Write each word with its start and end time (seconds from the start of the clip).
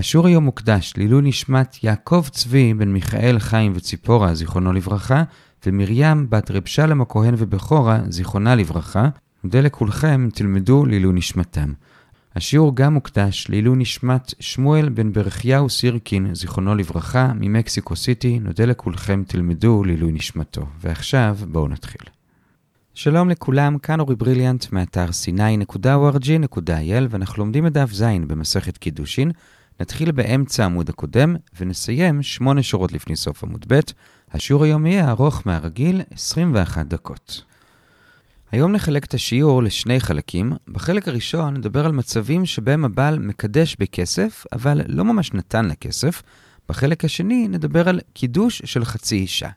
השיעור 0.00 0.26
היום 0.26 0.44
מוקדש 0.44 0.92
לעילוי 0.96 1.22
נשמת 1.22 1.84
יעקב 1.84 2.24
צבי 2.30 2.74
בן 2.74 2.88
מיכאל 2.88 3.38
חיים 3.38 3.72
וציפורה, 3.74 4.34
זיכרונו 4.34 4.72
לברכה, 4.72 5.22
ומרים 5.66 6.30
בת 6.30 6.50
רב 6.50 6.62
שלם 6.66 7.00
הכהן 7.00 7.34
ובכורה, 7.38 8.00
זיכרונה 8.08 8.54
לברכה. 8.54 9.08
מודה 9.44 9.60
לכולכם, 9.60 10.28
תלמדו 10.34 10.86
לעילוי 10.86 11.12
נשמתם. 11.14 11.72
השיעור 12.36 12.76
גם 12.76 12.94
מוקדש 12.94 13.46
לעילוי 13.48 13.76
נשמת 13.76 14.34
שמואל 14.40 14.88
בן 14.88 15.12
ברכיהו 15.12 15.70
סירקין, 15.70 16.34
זיכרונו 16.34 16.74
לברכה, 16.74 17.32
ממקסיקו 17.40 17.96
סיטי. 17.96 18.38
נודה 18.38 18.64
לכולכם, 18.64 19.22
תלמדו 19.26 19.84
לעילוי 19.84 20.12
נשמתו. 20.12 20.66
ועכשיו, 20.80 21.36
בואו 21.50 21.68
נתחיל. 21.68 22.02
שלום 22.94 23.30
לכולם, 23.30 23.78
כאן 23.78 24.00
אורי 24.00 24.14
בריליאנט 24.14 24.72
מאתר 24.72 25.06
sny.org.il 25.08 27.06
ואנחנו 27.10 27.44
לומדים 27.44 27.66
את 27.66 27.72
דף 27.72 27.92
ז' 27.92 28.04
במסכת 28.26 28.78
קידושין. 28.78 29.30
נתחיל 29.80 30.12
באמצע 30.12 30.62
העמוד 30.62 30.88
הקודם 30.88 31.36
ונסיים 31.60 32.22
שמונה 32.22 32.62
שורות 32.62 32.92
לפני 32.92 33.16
סוף 33.16 33.44
עמוד 33.44 33.64
ב'. 33.68 33.80
השיעור 34.32 34.64
היום 34.64 34.86
יהיה 34.86 35.10
ארוך 35.10 35.42
מהרגיל 35.46 36.02
21 36.10 36.86
דקות. 36.86 37.44
היום 38.52 38.72
נחלק 38.72 39.04
את 39.04 39.14
השיעור 39.14 39.62
לשני 39.62 40.00
חלקים. 40.00 40.52
בחלק 40.68 41.08
הראשון 41.08 41.54
נדבר 41.54 41.86
על 41.86 41.92
מצבים 41.92 42.46
שבהם 42.46 42.84
הבעל 42.84 43.18
מקדש 43.18 43.76
בכסף, 43.78 44.44
אבל 44.52 44.80
לא 44.86 45.04
ממש 45.04 45.32
נתן 45.32 45.64
לה 45.64 45.74
כסף. 45.74 46.22
בחלק 46.68 47.04
השני 47.04 47.48
נדבר 47.48 47.88
על 47.88 48.00
קידוש 48.12 48.62
של 48.64 48.84
חצי 48.84 49.16
אישה. 49.16 49.48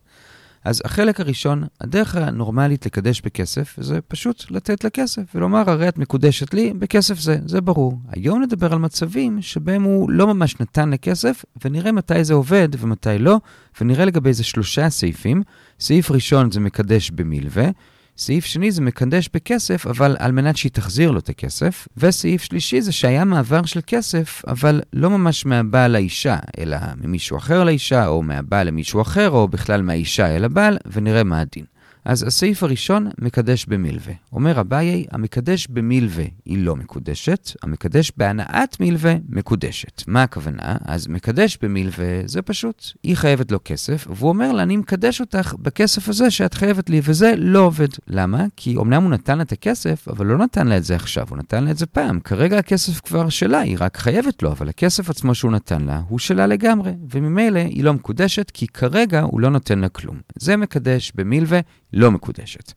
אז 0.66 0.81
החלק 0.85 1.20
הראשון, 1.20 1.63
הדרך 1.81 2.16
הנורמלית 2.16 2.85
לקדש 2.85 3.21
בכסף, 3.21 3.76
זה 3.81 3.99
פשוט 4.02 4.52
לתת 4.52 4.84
לה 4.84 4.90
כסף 4.90 5.21
ולומר, 5.35 5.70
הרי 5.70 5.88
את 5.88 5.98
מקודשת 5.98 6.54
לי 6.54 6.73
בכסף 6.73 7.20
זה, 7.20 7.38
זה 7.45 7.62
ברור. 7.62 7.99
היום 8.09 8.41
נדבר 8.41 8.73
על 8.73 8.80
מצבים 8.80 9.41
שבהם 9.41 9.84
הוא 9.84 10.09
לא 10.09 10.27
ממש 10.27 10.59
נתן 10.59 10.90
לה 10.90 10.98
כסף, 10.98 11.45
ונראה 11.66 11.91
מתי 11.91 12.23
זה 12.23 12.34
עובד 12.34 12.70
ומתי 12.80 13.20
לא, 13.20 13.40
ונראה 13.81 14.05
לגבי 14.05 14.29
איזה 14.29 14.43
שלושה 14.43 14.90
סעיפים. 14.90 15.43
סעיף 15.79 16.12
ראשון 16.12 16.52
זה 16.52 16.60
מקדש 16.60 17.12
במילווה. 17.12 17.70
סעיף 18.17 18.45
שני 18.45 18.71
זה 18.71 18.81
מקדש 18.81 19.29
בכסף, 19.33 19.87
אבל 19.87 20.15
על 20.19 20.31
מנת 20.31 20.57
שהיא 20.57 20.71
תחזיר 20.71 21.11
לו 21.11 21.19
את 21.19 21.29
הכסף. 21.29 21.87
וסעיף 21.97 22.43
שלישי 22.43 22.81
זה 22.81 22.91
שהיה 22.91 23.25
מעבר 23.25 23.65
של 23.65 23.79
כסף, 23.87 24.41
אבל 24.47 24.81
לא 24.93 25.09
ממש 25.09 25.45
מהבעל 25.45 25.91
לאישה, 25.91 26.37
אלא 26.57 26.77
ממישהו 27.03 27.37
אחר 27.37 27.63
לאישה, 27.63 28.07
או 28.07 28.23
מהבעל 28.23 28.67
למישהו 28.67 29.01
אחר, 29.01 29.29
או 29.29 29.47
בכלל 29.47 29.81
מהאישה 29.81 30.35
אל 30.35 30.43
הבעל, 30.43 30.77
ונראה 30.91 31.23
מה 31.23 31.41
הדין. 31.41 31.73
אז 32.05 32.23
הסעיף 32.23 32.63
הראשון, 32.63 33.07
מקדש 33.20 33.65
במילווה. 33.65 34.13
אומר 34.34 34.59
אביי, 34.59 35.05
המקדש 35.12 35.68
במילווה 35.68 36.26
היא 36.46 36.57
לא 36.57 36.76
מקודשת, 36.76 37.51
המקדש 37.63 38.12
בהנאת 38.18 38.79
מילווה 38.79 39.15
מקודשת. 39.29 40.04
מה 40.07 40.24
הכוונה? 40.24 40.77
אז 40.85 41.07
מקדש 41.07 41.57
במילווה 41.62 42.21
זה 42.26 42.41
פשוט, 42.41 42.91
היא 43.04 43.18
חייבת 43.18 43.51
לו 43.51 43.59
כסף, 43.65 44.07
והוא 44.09 44.29
אומר 44.29 44.51
לה, 44.51 44.63
אני 44.63 44.77
מקדש 44.77 45.21
אותך 45.21 45.55
בכסף 45.59 46.09
הזה 46.09 46.31
שאת 46.31 46.54
חייבת 46.54 46.90
לי, 46.90 47.01
וזה 47.04 47.34
לא 47.37 47.59
עובד. 47.59 47.87
למה? 48.07 48.46
כי 48.55 48.76
אמנם 48.77 49.04
הוא 49.04 49.12
נתן 49.12 49.37
לה 49.37 49.43
את 49.43 49.51
הכסף, 49.51 50.07
אבל 50.07 50.26
לא 50.26 50.37
נתן 50.37 50.68
לה 50.68 50.77
את 50.77 50.84
זה 50.84 50.96
עכשיו, 50.96 51.27
הוא 51.29 51.37
נתן 51.37 51.63
לה 51.63 51.71
את 51.71 51.77
זה 51.77 51.85
פעם. 51.85 52.20
כרגע 52.20 52.57
הכסף 52.57 52.99
כבר 52.99 53.29
שלה, 53.29 53.59
היא 53.59 53.77
רק 53.79 53.98
חייבת 53.98 54.43
לו, 54.43 54.51
אבל 54.51 54.70
הכסף 54.70 55.09
עצמו 55.09 55.35
שהוא 55.35 55.51
נתן 55.51 55.81
לה, 55.81 56.01
הוא 56.07 56.20
שלה 56.20 56.48
לגמרי, 56.48 56.91
וממילא 57.12 57.59
היא 57.59 57.84
לא 57.84 57.93
מקודשת, 57.93 58.51
כי 58.51 58.68
כרגע 58.68 59.21
הוא 59.21 59.41
לא 59.41 59.49
נותן 59.49 59.79
לה 59.79 59.90
כלום. 59.90 60.18
זה 60.40 60.57
מקדש 60.57 61.12
במילווה, 61.15 61.59
לא 61.94 62.12
מקודשת. 62.12 62.74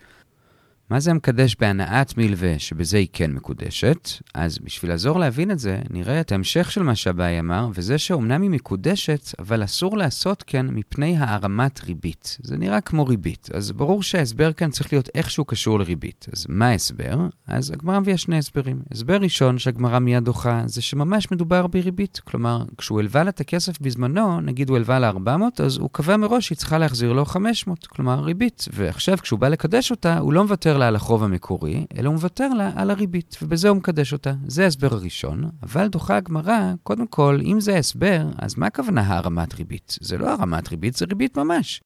מה 0.91 1.01
זה 1.01 1.11
המקדש 1.11 1.57
בהנאת 1.61 2.19
מלווה, 2.19 2.59
שבזה 2.59 2.97
היא 2.97 3.09
כן 3.13 3.33
מקודשת? 3.33 4.09
אז 4.35 4.59
בשביל 4.59 4.91
לעזור 4.91 5.19
להבין 5.19 5.51
את 5.51 5.59
זה, 5.59 5.79
נראה 5.91 6.21
את 6.21 6.33
ההמשך 6.33 6.73
של 6.73 6.83
מה 6.83 6.95
שהבאי 6.95 7.41
אמר, 7.41 7.69
וזה 7.75 7.99
שאומנם 7.99 8.43
היא 8.43 8.51
מקודשת, 8.51 9.35
אבל 9.39 9.65
אסור 9.65 9.97
לעשות 9.97 10.45
כן 10.47 10.67
מפני 10.67 11.17
הערמת 11.17 11.85
ריבית. 11.85 12.39
זה 12.43 12.57
נראה 12.57 12.81
כמו 12.81 13.07
ריבית, 13.07 13.49
אז 13.55 13.73
ברור 13.73 14.03
שההסבר 14.03 14.53
כאן 14.53 14.71
צריך 14.71 14.93
להיות 14.93 15.09
איכשהו 15.15 15.45
קשור 15.45 15.79
לריבית. 15.79 16.27
אז 16.33 16.47
מה 16.49 16.69
ההסבר? 16.69 17.17
אז 17.47 17.71
הגמרא 17.71 18.01
מביאה 18.01 18.17
שני 18.17 18.39
הסברים. 18.39 18.83
הסבר 18.91 19.17
ראשון 19.17 19.59
שהגמרא 19.59 19.99
מיד 19.99 20.25
דוחה, 20.25 20.63
זה 20.67 20.83
שממש 20.83 21.33
מדובר 21.33 21.67
בריבית. 21.67 22.21
כלומר, 22.25 22.65
כשהוא 22.79 23.01
הלווה 23.01 23.25
לה 23.25 23.31
את 23.31 23.41
הכסף 23.41 23.81
בזמנו, 23.81 24.41
נגיד 24.41 24.69
הוא 24.69 24.77
הלווה 24.77 24.99
לה 24.99 25.09
400, 25.09 25.61
אז 25.61 25.77
הוא 25.77 25.91
קבע 25.93 26.17
מראש 26.17 26.47
שהיא 26.47 26.59
צריכה 26.59 26.79
להחזיר 26.79 27.13
לו 27.13 27.25
500, 27.25 27.87
כלומר 27.87 28.21
ריבית. 28.21 28.65
ועכשיו, 28.73 29.19
כשהוא 29.19 29.39
בא 29.39 29.49
לקדש 29.49 29.91
אותה, 29.91 30.19
הוא 30.19 30.33
לא 30.33 30.43
מוותר 30.43 30.76
מוותר 30.77 30.85
לה 30.85 30.89
על 30.89 30.97
החוב 30.97 31.25
המקורי, 31.25 31.87
אלא 31.99 32.09
הוא 32.09 32.15
מוותר 32.15 32.49
לה 32.49 32.71
על 32.75 32.91
הריבית, 32.91 33.37
ובזה 33.43 33.69
הוא 33.69 33.77
מקדש 33.77 34.13
אותה. 34.13 34.33
זה 34.47 34.65
ההסבר 34.65 34.95
הראשון, 34.95 35.51
אבל 35.63 35.89
דוחה 35.89 36.17
הגמרא, 36.17 36.73
קודם 36.83 37.07
כל, 37.07 37.41
אם 37.45 37.61
זה 37.61 37.75
ההסבר, 37.75 38.27
אז 38.39 38.59
מה 38.59 38.67
הכוונה 38.67 39.17
הרמת 39.17 39.55
ריבית? 39.55 39.99
זה 40.01 40.19
לא 40.19 40.31
הרמת 40.33 40.69
ריבית, 40.69 40.97
זה 40.97 41.05
ריבית 41.09 41.39
ממש. 41.39 41.81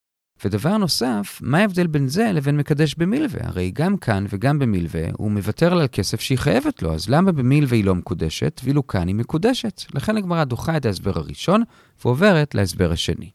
ודבר 0.44 0.76
נוסף, 0.76 1.38
מה 1.42 1.58
ההבדל 1.58 1.86
בין 1.86 2.08
זה 2.08 2.32
לבין 2.32 2.56
מקדש 2.56 2.94
במילווה? 2.94 3.40
הרי 3.42 3.70
גם 3.70 3.96
כאן 3.96 4.26
וגם 4.28 4.58
במילווה 4.58 5.04
הוא 5.12 5.30
מוותר 5.30 5.72
על 5.72 5.86
כסף 5.92 6.20
שהיא 6.20 6.38
חייבת 6.38 6.82
לו, 6.82 6.94
אז 6.94 7.08
למה 7.08 7.32
במילווה 7.32 7.76
היא 7.76 7.84
לא 7.84 7.94
מקודשת, 7.94 8.60
ואילו 8.64 8.86
כאן 8.86 9.08
היא 9.08 9.14
מקודשת? 9.14 9.82
לכן 9.94 10.16
הגמרא 10.16 10.44
דוחה 10.44 10.76
את 10.76 10.86
ההסבר 10.86 11.18
הראשון 11.18 11.62
ועוברת 12.04 12.54
להסבר 12.54 12.92
השני. 12.92 13.30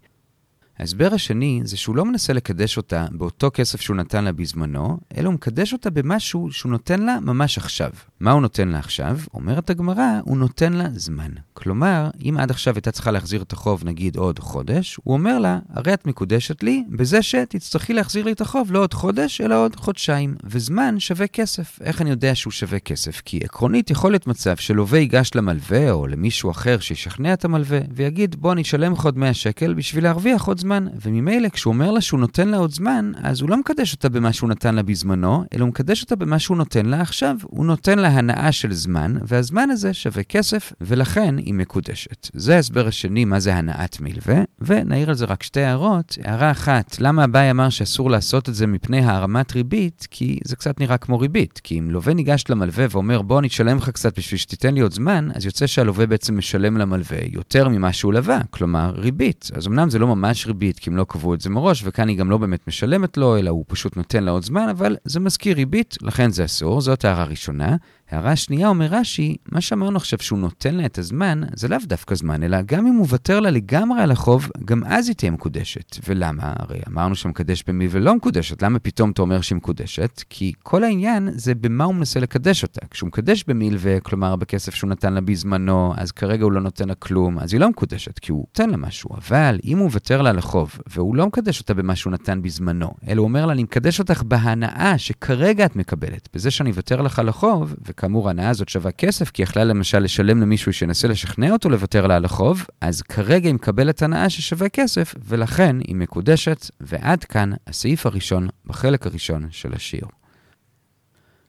ההסבר 0.80 1.14
השני 1.14 1.62
זה 1.64 1.78
שהוא 1.78 1.96
לא 1.96 2.06
מנסה 2.06 2.34
לקדש 2.34 2.78
אותה 2.78 3.08
באותו 3.12 3.52
כסף 3.54 3.82
שהוא 3.82 3.96
נתן 3.96 4.24
לה 4.24 4.32
בזמנו, 4.32 4.98
אלא 5.18 5.28
הוא 5.28 5.34
מקדש 5.34 5.74
אותה 5.74 5.90
במשהו 5.90 6.52
שהוא 6.52 6.72
נותן 6.72 7.02
לה 7.02 7.20
ממש 7.22 7.58
עכשיו. 7.58 7.92
מה 8.20 8.32
הוא 8.32 8.42
נותן 8.42 8.68
לה 8.68 8.80
עכשיו? 8.80 9.20
אומרת 9.34 9.70
הגמרא, 9.70 10.20
הוא 10.24 10.38
נותן 10.38 10.74
לה 10.74 10.88
זמן. 10.94 11.32
כלומר, 11.54 12.10
אם 12.22 12.38
עד 12.40 12.52
עכשיו 12.52 12.76
הייתה 12.76 12.92
צריכה 12.92 13.12
להחזיר 13.12 13.42
את 13.42 13.54
החוב 13.54 13.84
נגיד 13.86 14.18
עוד 14.18 14.40
חודש, 14.40 15.00
הוא 15.04 15.14
אומר 15.14 15.40
לה, 15.40 15.60
הרי 15.74 15.94
את 15.94 16.06
מקודשת 16.08 16.64
לי 16.64 16.84
בזה 16.90 17.22
שתצטרכי 17.22 17.94
להחזיר 17.94 18.26
לי 18.26 18.32
את 18.32 18.42
החוב 18.42 18.72
לא 18.72 18.80
עוד 18.80 18.94
חודש, 18.94 19.42
אלא 19.42 19.64
עוד 19.64 19.76
חודשיים. 19.76 20.36
וזמן 20.44 21.00
שווה 21.00 21.28
כסף. 21.28 21.80
איך 21.82 22.02
אני 22.02 22.10
יודע 22.10 22.36
שהוא 22.36 22.52
שווה 22.52 22.80
כסף? 22.80 23.22
כי 23.26 23.40
עקרונית 23.44 23.90
יכול 23.90 24.12
להיות 24.12 24.28
מצב 24.28 24.56
שלווה 24.56 25.00
ייגש 25.00 25.32
למלווה 25.36 25.92
או 25.92 26.08
למישהו 26.08 26.52
אחר 26.52 26.80
שישכנע 26.80 27.34
את 27.34 27.46
המלווה, 27.46 27.80
ויגיד, 27.92 28.36
בוא 28.36 28.54
אני 28.54 28.62
אשלם 28.62 28.94
לך 28.94 29.06
עוד 29.06 29.18
100 29.18 29.34
שקל 29.34 29.74
בשביל 29.74 30.04
להרוויח 30.04 30.46
עוד 30.46 30.60
זמן. 30.60 30.88
וממילא 31.02 31.50
כשהוא 31.50 31.74
אומר 31.74 31.92
לה 31.92 32.02
שהוא 32.02 32.20
נותן 32.20 32.48
לה 32.48 32.58
עוד 32.58 32.72
זמן, 32.72 33.12
אז 33.16 33.42
הוא 33.42 33.50
לא 33.50 33.58
מקדש 33.58 33.94
אותה 33.94 34.10
במה 34.10 34.34
שהוא 34.34 34.50
נתן 34.50 34.76
לה 34.76 34.84
בזמנו, 34.84 35.44
אלא 35.54 35.62
הוא 35.62 35.70
מקדש 35.70 36.02
אותה 36.02 36.16
במה 36.16 36.40
שהוא 36.40 36.58
נותן 36.58 36.86
לה 36.86 37.02
עכשיו. 37.02 37.36
הוא 37.42 37.66
נותן 37.66 38.00
לה 38.06 38.12
הנאה 38.12 38.52
של 38.52 38.74
זמן, 38.74 39.16
והזמן 39.22 39.70
הזה 39.70 39.94
שווה 39.94 40.24
כסף, 40.24 40.74
ולכן 40.82 41.38
היא 41.38 41.54
מקודשת. 41.54 42.30
זה 42.34 42.56
ההסבר 42.56 42.88
השני, 42.88 43.26
מה 43.26 43.40
זה 43.40 43.56
הנאת 43.56 44.00
מלווה, 44.00 44.44
ונעיר 44.62 45.10
על 45.10 45.16
זה 45.16 45.26
רק 45.26 45.44
שתי 45.44 45.62
הערות. 45.62 46.18
הערה 46.24 46.52
אחת, 46.52 46.96
למה 47.00 47.24
אביי 47.24 47.52
אמר 47.52 47.70
שאסור 47.70 48.12
לעשות 48.12 48.50
את 48.50 48.56
זה 48.56 48.68
מפני 48.68 49.00
הערמת 49.00 49.56
ריבית? 49.56 50.08
כי 50.12 50.40
זה 50.44 50.56
קצת 50.56 50.80
נראה 50.80 50.98
כמו 50.98 51.20
ריבית. 51.20 51.62
כי 51.64 51.80
אם 51.80 51.92
לווה 51.92 52.14
ניגש 52.14 52.44
למלווה 52.50 52.86
ואומר, 52.90 53.22
בוא 53.22 53.40
אני 53.40 53.48
אשלם 53.48 53.78
לך 53.78 53.90
קצת 53.90 54.20
בשביל 54.20 54.38
שתיתן 54.38 54.74
לי 54.74 54.82
עוד 54.82 54.94
זמן, 54.94 55.30
אז 55.36 55.46
יוצא 55.46 55.68
שהלווה 55.68 56.06
בעצם 56.06 56.38
משלם 56.38 56.78
למלווה 56.78 57.20
יותר 57.32 57.70
ממה 57.70 57.94
שהוא 57.94 58.14
לווה, 58.14 58.40
כלומר 58.50 58.94
ריבית. 58.96 59.50
אז 59.56 59.68
אמנם 59.68 59.90
זה 59.90 60.00
לא 60.00 60.08
ממש 60.08 60.48
ריבית, 60.48 60.80
כי 60.80 60.90
הם 60.90 60.98
לא 60.98 61.06
קבעו 61.10 61.34
את 61.34 61.42
זה 61.42 61.50
מראש, 61.50 61.82
וכאן 61.86 62.08
היא 62.08 62.18
גם 62.18 62.30
לא 62.30 62.38
באמת 62.38 62.68
משלמת 62.68 63.18
לו, 63.18 63.38
אלא 63.38 63.50
הוא 63.50 63.66
פשוט 63.68 63.98
נותן 63.98 64.24
לה 64.24 64.32
עוד 64.32 64.44
זמן, 64.44 64.70
אבל 64.70 64.96
זה 65.06 65.20
מזכיר 65.20 65.56
ריבית, 65.56 65.98
לכן 66.02 66.32
זה 66.32 66.46
אסור, 66.46 66.82
זאת 66.82 67.06
הערה 67.06 67.24
ראשונה. 67.24 67.76
הערה 68.10 68.36
שנייה 68.36 68.68
אומר 68.68 68.88
רש"י, 68.92 69.36
מה 69.52 69.62
שאמרנו 69.62 69.98
עכשיו 69.98 70.20
שהוא 70.22 70.40
נותן 70.40 70.76
לה 70.76 70.86
את 70.86 70.98
הזמן, 70.98 71.42
זה 71.56 71.68
לאו 71.68 71.78
דווקא 71.84 72.16
זמן, 72.16 72.44
אלא 72.44 72.62
גם 72.62 72.88
אם 72.88 72.94
הוא 72.94 73.02
מוותר 73.02 73.40
לה 73.40 73.50
לגמרי 73.50 74.02
על 74.02 74.12
החוב, 74.12 74.50
גם 74.66 74.84
אז 74.86 75.08
היא 75.08 75.16
תהיה 75.16 75.32
מקודשת. 75.32 75.98
ולמה? 76.08 76.54
הרי 76.56 76.80
אמרנו 76.88 77.16
שמקדש 77.16 77.64
במי 77.68 77.88
ולא 77.92 78.16
מקודשת, 78.16 78.62
למה 78.62 78.80
פתאום 78.80 79.12
אתה 79.12 79.22
אומר 79.22 79.42
שהיא 79.42 79.56
מקודשת? 79.56 80.24
כי 80.30 80.54
כל 80.64 80.84
העניין 80.84 81.30
זה 81.34 81.56
במה 81.56 81.84
הוא 81.84 81.96
מנסה 81.96 82.20
לקדש 82.20 82.64
אותה. 82.64 82.82
כשהוא 82.92 83.08
מקדש 83.08 83.44
במילווה, 83.48 84.00
כלומר 84.00 84.36
בכסף 84.36 84.76
שהוא 84.76 84.90
נתן 84.90 85.14
לה 85.14 85.22
בזמנו, 85.22 85.94
אז 85.98 86.12
כרגע 86.12 86.44
הוא 86.44 86.52
לא 86.52 86.62
נותן 86.62 86.88
לה 86.88 86.96
כלום, 86.96 87.40
אז 87.40 87.54
היא 87.54 87.62
לא 87.62 87.70
מקודשת, 87.70 88.20
כי 88.20 88.32
הוא 88.32 88.46
נותן 88.50 88.70
לה 88.70 88.78
משהו. 88.78 89.10
אבל 89.18 89.60
אם 89.64 89.78
הוא 89.78 89.86
מוותר 89.86 90.22
לה 90.22 90.30
על 90.30 90.38
החוב, 90.38 90.80
והוא 90.88 91.16
לא 91.16 91.28
מקדש 91.28 91.60
אותה 91.60 91.74
במה 91.74 91.96
שהוא 91.96 92.12
נתן 92.12 92.42
בזמנו, 92.42 92.92
אלא 93.08 93.22
הוא 93.22 93.28
אומר 93.28 93.46
לה, 93.46 93.54
אני 93.54 93.64
מקדש 93.64 94.00
אותך 94.00 94.24
בהנאה 94.24 94.98
שכרגע 94.98 95.66
את 95.66 95.76
מקבלת, 95.76 96.30
בזה 96.34 96.52
שאני 96.52 96.70
אוותר 96.70 97.02
לך 97.02 97.20
על 97.20 97.30
החוב, 97.30 97.76
וכאמור, 97.96 98.28
ההנאה 98.28 98.50
הזאת 98.50 98.70
שווה 98.70 98.92
כסף, 98.92 99.32
כי 99.32 99.44
יכלה 99.44 99.64
למשל 99.64 100.00
לשלם 100.00 100.42
למישהו 100.42 100.74
שינסה 100.74 101.08
לשכנע 101.08 101.52
אותו 101.52 101.70
לוותר 101.70 102.08
לה 102.08 102.16
על 102.16 102.26
החוב, 102.26 102.66
אז 102.82 103.02
כרגע 103.02 103.48
היא 103.48 103.56
מקבלת 103.56 104.02
הנאה 104.02 104.30
ששווה 104.30 104.70
כסף, 104.70 105.16
ולכן 105.28 105.76
היא 105.88 105.96
מקודשת, 105.96 106.66
ועד 106.82 107.24
כאן 107.24 107.52
הסעיף 107.68 108.06
הראשון 108.06 108.48
בחלק 108.66 109.08
הראשון 109.08 109.48
של 109.52 109.74
השיעור. 109.74 110.12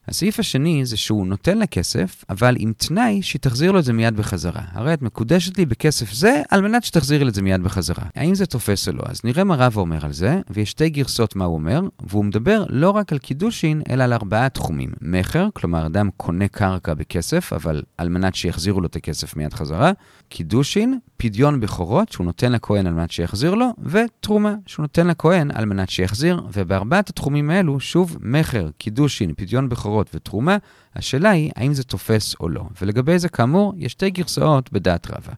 הסעיף 0.09 0.39
השני 0.39 0.85
זה 0.85 0.97
שהוא 0.97 1.27
נותן 1.27 1.59
לה 1.59 1.67
כסף, 1.67 2.25
אבל 2.31 2.57
עם 2.59 2.73
תנאי 2.77 3.23
שהיא 3.23 3.41
תחזיר 3.41 3.73
לו 3.73 3.79
את 3.79 3.85
זה 3.85 3.93
מיד 3.93 4.17
בחזרה. 4.17 4.63
הרי 4.73 4.95
את 4.95 5.03
מקודשת 5.03 5.59
לי 5.59 5.67
בכסף 5.67 6.13
זה, 6.13 6.43
על 6.51 6.61
מנת 6.61 6.85
שתחזירי 6.85 7.25
לי 7.25 7.31
את 7.31 7.35
זה 7.35 7.43
מיד 7.43 7.63
בחזרה. 7.63 8.05
האם 8.17 8.35
זה 8.35 8.47
תופס 8.47 8.89
או 8.89 8.93
לא? 8.93 9.03
אז 9.09 9.21
נראה 9.25 9.45
מה 9.45 9.55
רבא 9.55 9.81
אומר 9.81 10.05
על 10.05 10.13
זה, 10.13 10.41
ויש 10.51 10.71
שתי 10.71 10.89
גרסות 10.89 11.37
מה 11.37 11.45
הוא 11.45 11.55
אומר, 11.55 11.81
והוא 12.01 12.25
מדבר 12.25 12.65
לא 12.69 12.91
רק 12.91 13.13
על 13.13 13.19
קידושין, 13.19 13.83
אלא 13.91 14.05
על 14.05 14.13
ארבעה 14.13 14.49
תחומים. 14.49 14.91
מכר, 15.01 15.49
כלומר 15.53 15.87
אדם 15.87 16.09
קונה 16.17 16.49
קרקע 16.49 16.95
בכסף, 16.95 17.53
אבל 17.53 17.83
על 17.99 18.09
מנת 18.09 18.35
שיחזירו 18.35 18.81
לו 18.81 18.87
את 18.87 18.97
הכסף 18.97 19.37
מיד 19.37 19.55
חזרה. 19.55 19.93
קידושין, 20.29 20.99
פדיון 21.17 21.61
בכורות, 21.61 22.13
שהוא 22.13 22.25
נותן 22.25 22.53
לכהן 22.53 22.87
על 22.87 22.95
מנת 22.95 23.11
שיחזיר 23.11 23.55
לו, 23.55 23.67
ותרומה, 23.83 24.55
שהוא 24.67 24.83
נותן 24.83 25.07
לכהן 25.07 25.51
על 25.51 25.65
מנת 25.65 25.91
שיחזיר. 25.91 26.43
ובארבעת 26.53 27.09
התחומים 27.09 27.51
האלו, 27.51 27.81
שוב, 27.81 28.17
מכר, 28.21 28.69
קידושין, 28.79 29.33
פדיון 29.37 29.69
בכורות 29.69 30.11
ותרומה, 30.15 30.57
השאלה 30.95 31.31
היא 31.31 31.51
האם 31.57 31.75
זה 31.75 31.85
תופס 31.85 32.35
או 32.41 32.49
לא. 32.49 32.63
ולגבי 32.83 33.19
זה, 33.19 33.29
כאמור, 33.29 33.75
יש 33.77 33.93
שתי 33.93 34.11
גרסאות 34.11 34.73
בדעת 34.73 35.11
רבא. 35.11 35.33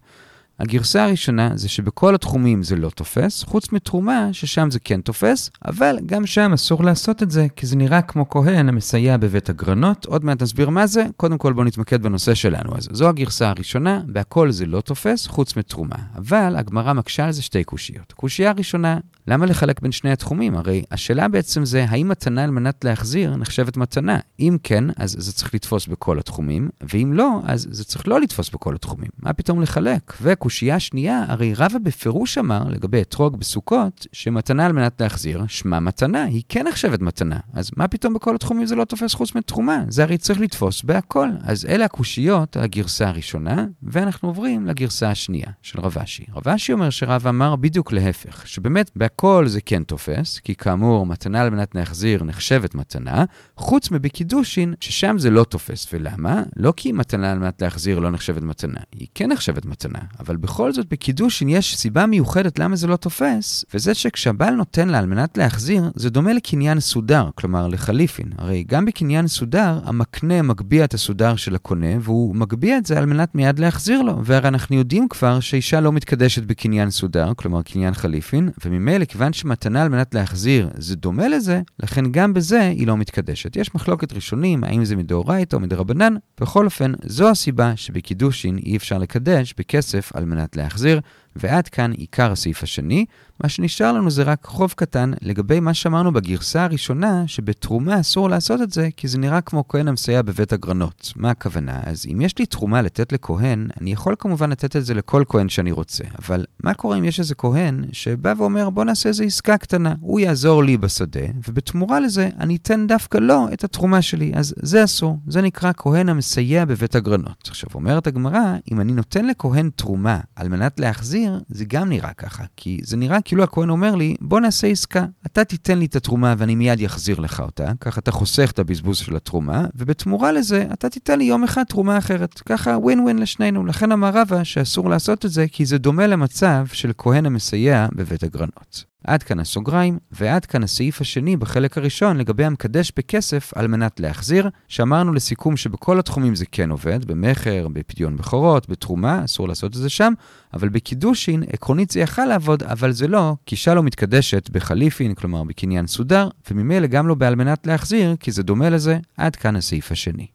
הגרסה 0.59 1.05
הראשונה 1.05 1.51
זה 1.55 1.69
שבכל 1.69 2.15
התחומים 2.15 2.63
זה 2.63 2.77
לא 2.77 2.91
תופס, 2.91 3.45
חוץ 3.45 3.73
מתרומה 3.73 4.29
ששם 4.33 4.71
זה 4.71 4.79
כן 4.81 5.01
תופס, 5.01 5.51
אבל 5.65 5.99
גם 6.07 6.27
שם 6.27 6.53
אסור 6.53 6.85
לעשות 6.85 7.23
את 7.23 7.31
זה, 7.31 7.47
כי 7.57 7.67
זה 7.67 7.77
נראה 7.77 8.03
כמו 8.03 8.29
כהן 8.29 8.69
המסייע 8.69 9.17
בבית 9.17 9.49
הגרנות. 9.49 10.05
עוד 10.05 10.25
מעט 10.25 10.43
נסביר 10.43 10.71
מה 10.71 10.87
זה, 10.87 11.07
קודם 11.17 11.39
כל 11.39 11.53
בואו 11.53 11.65
נתמקד 11.65 12.03
בנושא 12.03 12.35
שלנו. 12.35 12.77
אז 12.77 12.89
זו 12.93 13.09
הגרסה 13.09 13.49
הראשונה, 13.49 14.01
בהכל 14.07 14.51
זה 14.51 14.67
לא 14.67 14.81
תופס, 14.81 15.27
חוץ 15.27 15.57
מתרומה. 15.57 15.97
אבל 16.17 16.57
הגמרא 16.57 16.93
מקשה 16.93 17.25
על 17.25 17.33
זה 17.33 17.43
שתי 17.43 17.65
קושיות. 17.65 18.13
קושייה 18.13 18.51
הראשונה, 18.51 18.99
למה 19.31 19.47
לחלק 19.47 19.81
בין 19.81 19.93
שני 19.93 20.13
התחומים? 20.13 20.57
הרי 20.57 20.83
השאלה 20.91 21.29
בעצם 21.29 21.65
זה, 21.65 21.87
האם 21.89 22.09
מתנה 22.09 22.45
על 22.45 22.51
מנת 22.51 22.85
להחזיר 22.85 23.37
נחשבת 23.37 23.77
מתנה? 23.77 24.19
אם 24.41 24.57
כן, 24.63 24.85
אז 24.97 25.17
זה 25.19 25.33
צריך 25.33 25.55
לתפוס 25.55 25.87
בכל 25.87 26.19
התחומים, 26.19 26.69
ואם 26.93 27.13
לא, 27.13 27.41
אז 27.45 27.67
זה 27.71 27.85
צריך 27.85 28.09
לא 28.09 28.21
לתפוס 28.21 28.51
בכל 28.51 28.75
התחומים. 28.75 29.11
מה 29.19 29.33
פתאום 29.33 29.63
לחלק? 29.63 30.15
וקושייה 30.23 30.81
שנייה, 30.81 31.25
הרי 31.29 31.55
רבא 31.55 31.79
בפירוש 31.83 32.39
אמר 32.39 32.65
לגבי 32.69 33.01
אתרוג 33.01 33.37
בסוכות, 33.37 34.07
שמתנה 34.13 34.67
על 34.67 34.73
מנת 34.73 35.01
להחזיר, 35.01 35.45
שמה 35.49 35.81
מתנה, 35.81 36.25
היא 36.25 36.43
כן 36.49 36.67
נחשבת 36.69 37.01
מתנה. 37.01 37.39
אז 37.53 37.71
מה 37.77 37.89
פתאום 37.89 38.15
בכל 38.15 38.35
התחומים 38.35 38.67
זה 38.67 38.77
לא 38.77 38.85
תופס 38.85 39.15
חוץ 39.15 39.35
מתרומה? 39.35 39.85
זה 39.89 40.03
הרי 40.03 40.19
צריך 40.19 40.41
לתפוס 40.41 40.83
בהכל. 40.83 41.29
אז 41.43 41.65
אלה 41.65 41.85
הקושיות 41.85 42.57
הגרסה 42.57 43.09
הראשונה, 43.09 43.67
ואנחנו 43.83 44.29
עוברים 44.29 44.67
לגרסה 44.67 45.11
השנייה 45.11 45.51
של 45.63 45.81
רבשי. 45.81 46.25
רבשי 46.37 46.73
אומר 46.73 46.91
שרבא 46.91 47.31
אמר 47.31 47.57
בדיוק 47.57 47.93
להפך, 47.93 48.47
שבאמת, 48.47 48.91
הכל 49.19 49.45
זה 49.49 49.61
כן 49.61 49.83
תופס, 49.83 50.39
כי 50.39 50.55
כאמור, 50.55 51.07
מתנה 51.07 51.43
על 51.43 51.51
מנת 51.51 51.75
להחזיר 51.75 52.25
נחשבת 52.25 52.75
מתנה, 52.75 53.25
חוץ 53.57 53.91
מבקידושין, 53.91 54.75
ששם 54.81 55.19
זה 55.19 55.31
לא 55.31 55.45
תופס. 55.45 55.87
ולמה? 55.93 56.43
לא 56.57 56.73
כי 56.77 56.93
מתנה 56.93 57.33
על 57.33 57.39
מנת 57.39 57.63
להחזיר 57.63 57.99
לא 57.99 58.11
נחשבת 58.11 58.43
מתנה, 58.43 58.81
היא 58.93 59.07
כן 59.15 59.33
נחשבת 59.33 59.67
מתנה, 59.67 59.99
אבל 60.21 60.37
בכל 60.37 60.73
זאת 60.73 60.87
בקידושין 60.91 61.49
יש 61.49 61.77
סיבה 61.77 62.07
מיוחדת 62.07 62.59
למה 62.59 62.77
זה 62.77 62.87
לא 62.87 62.97
תופס, 62.97 63.65
וזה 63.75 63.95
שכשהבעל 63.95 64.55
נותן 64.55 64.89
לה 64.89 64.99
על 64.99 65.07
מנת 65.07 65.39
להחזיר, 65.39 65.91
זה 65.95 66.11
דומה 66.11 66.33
לקניין 66.33 66.81
סודר, 66.81 67.29
כלומר 67.35 67.69
לחליפין. 67.69 68.33
הרי 68.39 68.65
גם 68.69 68.85
בקניין 68.85 69.27
סודר, 69.27 69.81
המקנה 69.85 70.43
מגביה 70.43 70.85
את 70.85 70.95
הסודר 70.95 71.37
של 71.37 71.55
הקונה, 71.55 71.95
והוא 72.01 72.37
מגביה 72.37 72.79
את 72.79 72.87
זה 72.87 72.99
על 72.99 73.07
מנת 73.07 73.35
מיד 73.35 73.59
להחזיר 73.59 74.03
לו. 74.03 74.25
והרי 74.25 74.49
אנחנו 74.49 74.77
יודעים 74.77 75.09
כבר 75.09 75.41
שאישה 75.41 75.81
לא 75.81 75.93
מתקדשת 75.93 76.43
בקניין 76.43 76.91
סודר, 76.91 77.33
כלומר 77.37 77.63
קניין 77.63 77.95
חליפין, 77.95 78.51
וממילא 78.65 79.08
כיוון 79.09 79.33
שמתנה 79.33 79.83
על 79.83 79.89
מנת 79.89 80.15
להחזיר 80.15 80.69
זה 80.79 80.97
דומה 80.97 81.29
לזה, 81.29 81.61
לכן 81.79 82.13
גם 82.13 82.35
בזה 82.35 82.61
היא 82.61 82.87
לא 82.87 82.97
מתקדשת. 82.97 83.57
יש 83.57 83.75
מחלוקת 83.75 84.13
ראשונים, 84.13 84.65
האם 84.65 84.85
זה 84.85 84.97
מדאורייתא 84.97 85.57
או 85.57 85.61
מדרבנן, 85.61 86.15
בכל 86.41 86.65
אופן, 86.65 86.93
זו 87.05 87.31
הסיבה 87.31 87.77
שבקידושין 87.77 88.59
אי 88.59 88.77
אפשר 88.77 88.99
לקדש 88.99 89.55
בכסף 89.59 90.13
על 90.15 90.25
מנת 90.25 90.57
להחזיר, 90.57 91.01
ועד 91.37 91.69
כאן 91.69 91.93
עיקר 91.93 92.33
הסעיף 92.33 92.63
השני. 92.63 93.05
מה 93.43 93.49
שנשאר 93.49 93.93
לנו 93.93 94.11
זה 94.11 94.23
רק 94.23 94.47
חוב 94.47 94.73
קטן 94.77 95.13
לגבי 95.23 95.61
מה 95.61 95.75
שאמרנו 95.75 96.13
בגרסה 96.13 96.65
הראשונה, 96.65 97.25
שבתרומה 97.27 98.01
אסור 98.01 98.31
לעשות 98.31 98.63
את 98.63 98.73
זה, 98.73 98.89
כי 98.97 99.09
זה 99.09 99.19
נראה 99.19 99.41
כמו 99.41 99.69
כהן 99.69 99.89
המסייע 99.89 100.23
בבית 100.23 100.53
הגרנות. 100.53 101.13
מה 101.17 101.31
הכוונה? 101.31 101.81
אז 101.85 102.07
אם 102.13 102.21
יש 102.21 102.39
לי 102.39 102.47
תרומה 102.47 102.83
לתת 102.83 103.13
לכהן, 103.13 103.69
אני 103.81 103.93
יכול 103.93 104.15
כמובן 104.19 104.51
לתת 104.51 104.77
את 104.77 104.85
זה 104.85 104.95
לכל 104.95 105.25
כהן 105.29 105.49
שאני 105.49 105.73
רוצה. 105.73 106.05
אבל 106.19 106.45
מה 106.65 106.75
קורה 106.75 106.99
אם 106.99 107.05
יש 107.05 107.21
איזה 107.21 107.35
כהן 107.35 107.85
שבא 107.93 108.35
ואומר, 108.39 108.71
בוא 108.71 108.85
נעשה 108.85 109.09
איזה 109.09 109.25
עסקה 109.25 109.57
קטנה, 109.57 109.95
הוא 110.01 110.21
יעזור 110.21 110.65
לי 110.65 110.77
בשדה, 110.77 111.27
ובתמורה 111.49 112.01
לזה 112.01 112.29
אני 112.41 112.57
אתן 112.57 112.87
דווקא 112.87 113.19
לו 113.19 113.49
את 113.53 113.65
התרומה 113.65 114.03
שלי. 114.03 114.33
אז 114.35 114.55
זה 114.63 114.85
אסור. 114.85 115.19
זה 115.27 115.43
נקרא 115.43 115.73
כהן 115.77 116.09
המסייע 116.09 116.65
בבית 116.65 116.95
הגרנות. 116.95 117.49
עכשיו, 117.49 117.71
אומרת 117.75 118.07
הגמרא, 118.07 118.55
אם 118.73 118.81
אני 118.81 118.93
נותן 118.93 119.27
לכהן 119.27 119.71
תרומה 119.77 120.21
על 120.37 120.49
מנת 120.49 120.81
להחזיר, 121.19 121.41
זה 121.49 121.65
גם 121.65 121.89
נראה 121.89 122.13
ככה. 122.13 122.45
כי 122.57 122.81
זה 122.83 122.97
נראה 122.97 123.21
כאילו 123.21 123.45
הכהן 123.45 123.71
אומר 123.71 123.95
לי, 123.95 124.17
בוא 124.21 124.41
נעשה 124.41 124.67
עסקה. 124.67 125.05
אתה 125.27 125.45
תיתן 125.45 125.79
לי 125.79 125.87
את 125.87 125.97
התרומה 125.97 126.35
ואני 126.39 126.55
מיד 126.55 126.85
אחזיר 126.85 127.21
לך 127.21 127.41
אותה, 127.41 127.73
ככה 127.81 128.01
אתה 128.01 128.11
חוסך 128.11 128.51
את 128.51 128.59
הבזבוז 128.59 128.99
של 128.99 129.17
התרומה, 129.17 129.65
ובתמורה 129.75 130.33
לזה 130.33 130.67
אתה 130.73 130.89
תיתן 130.89 131.19
לי 131.19 131.25
יום 131.25 131.45
אחד 131.45 131.63
תרומה 131.63 131.99
אחרת. 131.99 132.35
ככה 132.47 132.71
ווין 132.79 133.01
ווין 133.01 133.19
לשנינו. 133.19 133.67
לכן 133.67 133.93
אמר 133.93 134.11
רבא 134.15 134.45
שאסור 134.45 134.91
לעשות 134.91 135.25
את 135.25 135.31
זה, 135.31 135.47
כי 135.53 135.67
זה 135.67 135.79
דומה 135.79 136.07
למצב 136.07 136.67
של 136.73 136.93
כהן 136.99 137.27
המסייע 137.27 137.87
בבית 137.95 138.23
הגרנות. 138.23 138.85
עד 139.05 139.23
כאן 139.23 139.41
הסוגריים, 139.41 139.99
ועד 140.13 140.47
כאן 140.47 140.63
הסעיף 140.63 141.01
השני 141.01 141.37
בחלק 141.37 141.79
הראשון 141.79 142.17
לגבי 142.17 142.45
המקדש 142.45 142.93
בכסף 142.97 143.53
על 143.55 143.67
מנת 143.67 144.01
להחזיר, 144.01 144.51
שאמרנו 144.69 145.13
לסיכום 145.13 145.57
שבכל 145.57 145.99
התחומים 145.99 146.35
זה 146.35 146.47
כן 146.53 146.71
עובד, 146.71 147.05
במכר, 147.05 147.69
בפדיון 147.73 148.17
בכורות, 148.17 148.69
בתרומה, 148.69 149.25
אסור 149.25 149.49
לעשות 149.49 149.77
את 149.77 149.81
זה 149.81 149.89
שם, 149.89 150.13
אבל 150.55 150.69
בקידושין, 150.69 151.43
עקרונית 151.53 151.91
זה 151.91 152.01
יכל 152.01 152.25
לעבוד, 152.25 152.63
אבל 152.63 152.93
זה 152.93 153.09
לא, 153.09 153.35
כי 153.47 153.57
לא 153.75 153.83
מתקדשת 153.83 154.51
בחליפין, 154.51 155.15
כלומר 155.15 155.45
בקניין 155.45 155.87
סודר, 155.87 156.29
וממילא 156.51 156.87
גם 156.87 157.09
לא 157.09 157.15
בעל 157.15 157.35
מנת 157.35 157.67
להחזיר, 157.67 158.17
כי 158.21 158.33
זה 158.33 158.43
דומה 158.43 158.71
לזה, 158.71 158.99
עד 159.17 159.37
כאן 159.37 159.57
הסעיף 159.57 159.93
השני. 159.93 160.27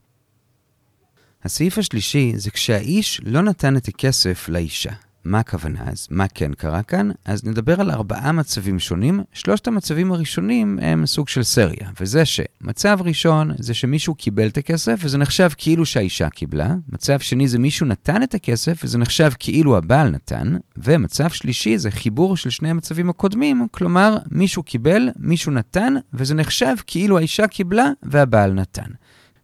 הסעיף 1.44 1.78
השלישי 1.78 2.34
זה 2.36 2.52
כשהאיש 2.52 3.22
לא 3.26 3.42
נתן 3.42 3.78
את 3.78 3.88
הכסף 3.88 4.50
לאישה. 4.50 4.94
מה 5.26 5.40
הכוונה 5.40 5.80
אז? 5.86 6.08
מה 6.12 6.26
כן 6.28 6.54
קרה 6.54 6.84
כאן? 6.84 7.10
אז 7.26 7.46
נדבר 7.46 7.82
על 7.82 7.92
ארבעה 7.92 8.32
מצבים 8.32 8.80
שונים. 8.80 9.24
שלושת 9.34 9.68
המצבים 9.68 10.12
הראשונים 10.12 10.80
הם 10.82 11.06
סוג 11.06 11.30
של 11.30 11.44
סריה, 11.44 11.90
וזה 12.00 12.26
שמצב 12.26 13.00
ראשון 13.02 13.52
זה 13.60 13.74
שמישהו 13.74 14.16
קיבל 14.16 14.48
את 14.48 14.58
הכסף 14.58 15.00
וזה 15.04 15.18
נחשב 15.18 15.50
כאילו 15.58 15.86
שהאישה 15.86 16.30
קיבלה. 16.30 16.76
מצב 16.90 17.20
שני 17.20 17.48
זה 17.48 17.60
מישהו 17.60 17.86
נתן 17.86 18.24
את 18.24 18.34
הכסף 18.34 18.82
וזה 18.84 18.98
נחשב 18.98 19.32
כאילו 19.40 19.78
הבעל 19.78 20.10
נתן. 20.10 20.56
ומצב 20.78 21.30
שלישי 21.30 21.78
זה 21.78 21.92
חיבור 21.92 22.38
של 22.38 22.50
שני 22.50 22.70
המצבים 22.70 23.10
הקודמים, 23.10 23.68
כלומר 23.72 24.18
מישהו 24.32 24.64
קיבל, 24.64 25.10
מישהו 25.20 25.52
נתן, 25.52 25.94
וזה 26.14 26.36
נחשב 26.36 26.76
כאילו 26.88 27.18
האישה 27.18 27.48
קיבלה 27.48 27.92
והבעל 28.04 28.54
נתן. 28.54 28.92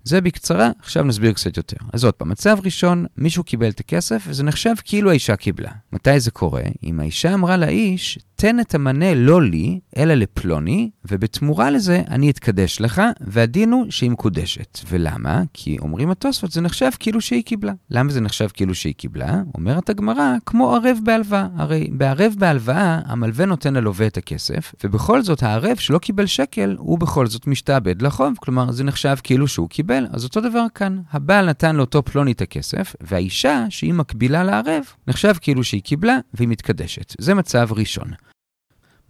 זה 0.03 0.21
בקצרה, 0.21 0.71
עכשיו 0.79 1.03
נסביר 1.03 1.33
קצת 1.33 1.57
יותר. 1.57 1.77
אז 1.93 2.03
עוד 2.03 2.13
פעם, 2.13 2.29
מצב 2.29 2.57
ראשון, 2.63 3.05
מישהו 3.17 3.43
קיבל 3.43 3.69
את 3.69 3.79
הכסף, 3.79 4.23
וזה 4.27 4.43
נחשב 4.43 4.73
כאילו 4.83 5.09
האישה 5.09 5.35
קיבלה. 5.35 5.71
מתי 5.93 6.19
זה 6.19 6.31
קורה? 6.31 6.61
אם 6.83 6.99
האישה 6.99 7.33
אמרה 7.33 7.57
לאיש, 7.57 8.19
תן 8.41 8.59
את 8.59 8.75
המנה 8.75 9.15
לא 9.15 9.41
לי, 9.41 9.79
אלא 9.97 10.13
לפלוני, 10.13 10.89
ובתמורה 11.11 11.71
לזה 11.71 12.01
אני 12.09 12.29
אתקדש 12.29 12.81
לך, 12.81 13.01
והדין 13.21 13.71
הוא 13.71 13.85
שהיא 13.89 14.11
מקודשת. 14.11 14.79
ולמה? 14.87 15.41
כי 15.53 15.77
אומרים 15.79 16.11
התוספות, 16.11 16.51
זה 16.51 16.61
נחשב 16.61 16.89
כאילו 16.99 17.21
שהיא 17.21 17.43
קיבלה. 17.43 17.73
למה 17.89 18.11
זה 18.11 18.21
נחשב 18.21 18.47
כאילו 18.53 18.75
שהיא 18.75 18.93
קיבלה? 18.97 19.41
אומרת 19.55 19.89
הגמרא, 19.89 20.35
כמו 20.45 20.75
ערב 20.75 20.97
בהלוואה. 21.03 21.47
הרי 21.55 21.89
בערב 21.91 22.33
בהלוואה, 22.37 22.99
המלווה 23.05 23.45
נותן 23.45 23.73
ללווה 23.73 24.07
את 24.07 24.17
הכסף, 24.17 24.75
ובכל 24.83 25.21
זאת 25.21 25.43
הערב 25.43 25.77
שלא 25.77 25.97
קיבל 25.97 26.25
שקל, 26.25 26.75
הוא 26.79 26.99
בכל 26.99 27.27
זאת 27.27 27.47
משתעבד 27.47 28.01
לחוב. 28.01 28.33
כלומר, 28.39 28.71
זה 28.71 28.83
נחשב 28.83 29.15
כאילו 29.23 29.47
שהוא 29.47 29.69
קיבל. 29.69 30.07
אז 30.11 30.23
אותו 30.23 30.41
דבר 30.41 30.65
כאן. 30.75 30.99
הבעל 31.11 31.49
נתן 31.49 31.75
לאותו 31.75 32.03
פלוני 32.03 32.31
את 32.31 32.41
הכסף, 32.41 32.95
והאישה, 33.01 33.65
שהיא 33.69 33.93
מקבילה 33.93 34.43
לערב, 34.43 34.83
נחשב 35.07 35.33
כאילו 35.41 35.63
שהיא 35.63 35.81
קיבלה 35.81 36.17
והיא 36.33 36.47
מתקדשת. 36.47 37.15
זה 37.19 37.33
מצב 37.33 37.69
ראשון. 37.71 38.28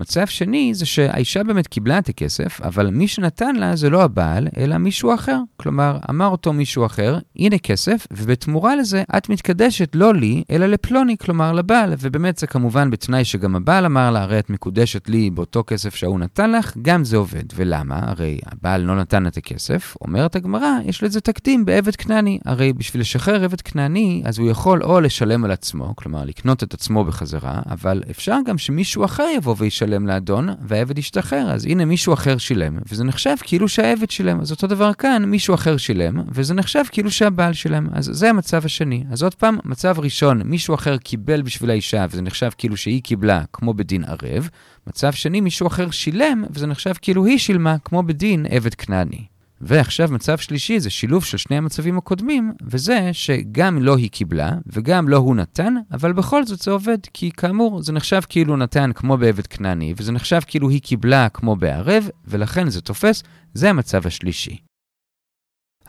מצב 0.01 0.27
שני 0.27 0.73
זה 0.73 0.85
שהאישה 0.85 1.43
באמת 1.43 1.67
קיבלה 1.67 1.97
את 1.97 2.09
הכסף, 2.09 2.61
אבל 2.61 2.89
מי 2.89 3.07
שנתן 3.07 3.55
לה 3.55 3.75
זה 3.75 3.89
לא 3.89 4.03
הבעל, 4.03 4.47
אלא 4.57 4.77
מישהו 4.77 5.13
אחר. 5.13 5.37
כלומר, 5.57 5.97
אמר 6.09 6.27
אותו 6.27 6.53
מישהו 6.53 6.85
אחר, 6.85 7.17
הנה 7.35 7.57
כסף, 7.57 8.07
ובתמורה 8.11 8.75
לזה 8.75 9.03
את 9.17 9.29
מתקדשת 9.29 9.95
לא 9.95 10.13
לי, 10.13 10.43
אלא 10.51 10.65
לפלוני, 10.65 11.17
כלומר 11.17 11.53
לבעל. 11.53 11.93
ובאמת 11.99 12.37
זה 12.37 12.47
כמובן 12.47 12.89
בתנאי 12.89 13.25
שגם 13.25 13.55
הבעל 13.55 13.85
אמר 13.85 14.11
לה, 14.11 14.21
הרי 14.21 14.39
את 14.39 14.49
מקודשת 14.49 15.09
לי 15.09 15.29
באותו 15.29 15.63
כסף 15.67 15.95
שההוא 15.95 16.19
נתן 16.19 16.51
לך, 16.51 16.77
גם 16.81 17.03
זה 17.03 17.17
עובד. 17.17 17.43
ולמה? 17.55 17.99
הרי 18.01 18.39
הבעל 18.45 18.81
לא 18.81 18.95
נתן 18.95 19.27
את 19.27 19.37
הכסף. 19.37 19.95
אומרת 20.01 20.35
הגמרא, 20.35 20.71
יש 20.85 21.03
לזה 21.03 21.21
תקדים 21.21 21.65
בעבד 21.65 21.95
כנעני. 21.95 22.39
הרי 22.45 22.73
בשביל 22.73 23.01
לשחרר 23.01 23.43
עבד 23.43 23.61
כנעני, 23.61 24.21
אז 24.25 24.39
הוא 24.39 24.49
יכול 24.49 24.83
או 24.83 25.01
לשלם 25.01 25.45
על 25.45 25.51
עצמו, 25.51 25.95
כלומר 25.95 26.25
לקנות 26.25 26.63
את 26.63 26.73
עצמו 26.73 27.05
בחזרה, 27.05 27.59
אבל 27.69 28.03
אפשר 28.11 28.37
גם 28.45 28.57
שמישהו 28.57 29.05
אחר 29.05 29.27
יבוא 29.35 29.55
וישלם 29.57 29.88
לשלם 29.89 30.07
לאדון, 30.07 30.49
והעבד 30.61 30.97
השתחרר, 30.97 31.51
אז 31.51 31.65
הנה 31.65 31.85
מישהו 31.85 32.13
אחר 32.13 32.37
שילם, 32.37 32.77
וזה 32.91 33.03
נחשב 33.03 33.35
כאילו 33.41 33.67
שהעבד 33.67 34.09
שילם. 34.09 34.41
אז 34.41 34.51
אותו 34.51 34.67
דבר 34.67 34.93
כאן, 34.93 35.25
מישהו 35.25 35.55
אחר 35.55 35.77
שילם, 35.77 36.23
וזה 36.31 36.53
נחשב 36.53 36.83
כאילו 36.91 37.11
שהבעל 37.11 37.53
שילם. 37.53 37.87
אז 37.93 38.09
זה 38.13 38.29
המצב 38.29 38.65
השני. 38.65 39.03
אז 39.11 39.23
עוד 39.23 39.35
פעם, 39.35 39.57
מצב 39.65 39.95
ראשון, 39.99 40.41
מישהו 40.45 40.75
אחר 40.75 40.97
קיבל 40.97 41.41
בשביל 41.41 41.69
האישה, 41.69 42.05
וזה 42.09 42.21
נחשב 42.21 42.49
כאילו 42.57 42.77
שהיא 42.77 43.03
קיבלה, 43.03 43.43
כמו 43.53 43.73
בדין 43.73 44.03
ערב. 44.03 44.49
מצב 44.87 45.13
שני, 45.13 45.41
מישהו 45.41 45.67
אחר 45.67 45.91
שילם, 45.91 46.43
וזה 46.49 46.67
נחשב 46.67 46.93
כאילו 47.01 47.25
היא 47.25 47.37
שילמה, 47.37 47.75
כמו 47.83 48.03
בדין 48.03 48.45
עבד 48.49 48.73
כנעני. 48.73 49.38
ועכשיו 49.61 50.09
מצב 50.11 50.37
שלישי 50.37 50.79
זה 50.79 50.89
שילוב 50.89 51.23
של 51.23 51.37
שני 51.37 51.57
המצבים 51.57 51.97
הקודמים, 51.97 52.53
וזה 52.63 53.09
שגם 53.11 53.81
לא 53.81 53.97
היא 53.97 54.09
קיבלה 54.09 54.51
וגם 54.67 55.09
לא 55.09 55.17
הוא 55.17 55.35
נתן, 55.35 55.73
אבל 55.91 56.13
בכל 56.13 56.45
זאת 56.45 56.59
זה 56.59 56.71
עובד, 56.71 56.97
כי 57.13 57.31
כאמור 57.31 57.81
זה 57.81 57.93
נחשב 57.93 58.21
כאילו 58.29 58.57
נתן 58.57 58.91
כמו 58.95 59.17
בעבד 59.17 59.47
כנעני, 59.47 59.93
וזה 59.97 60.11
נחשב 60.11 60.39
כאילו 60.47 60.69
היא 60.69 60.81
קיבלה 60.81 61.29
כמו 61.29 61.55
בערב, 61.55 62.09
ולכן 62.27 62.69
זה 62.69 62.81
תופס, 62.81 63.23
זה 63.53 63.69
המצב 63.69 64.07
השלישי. 64.07 64.68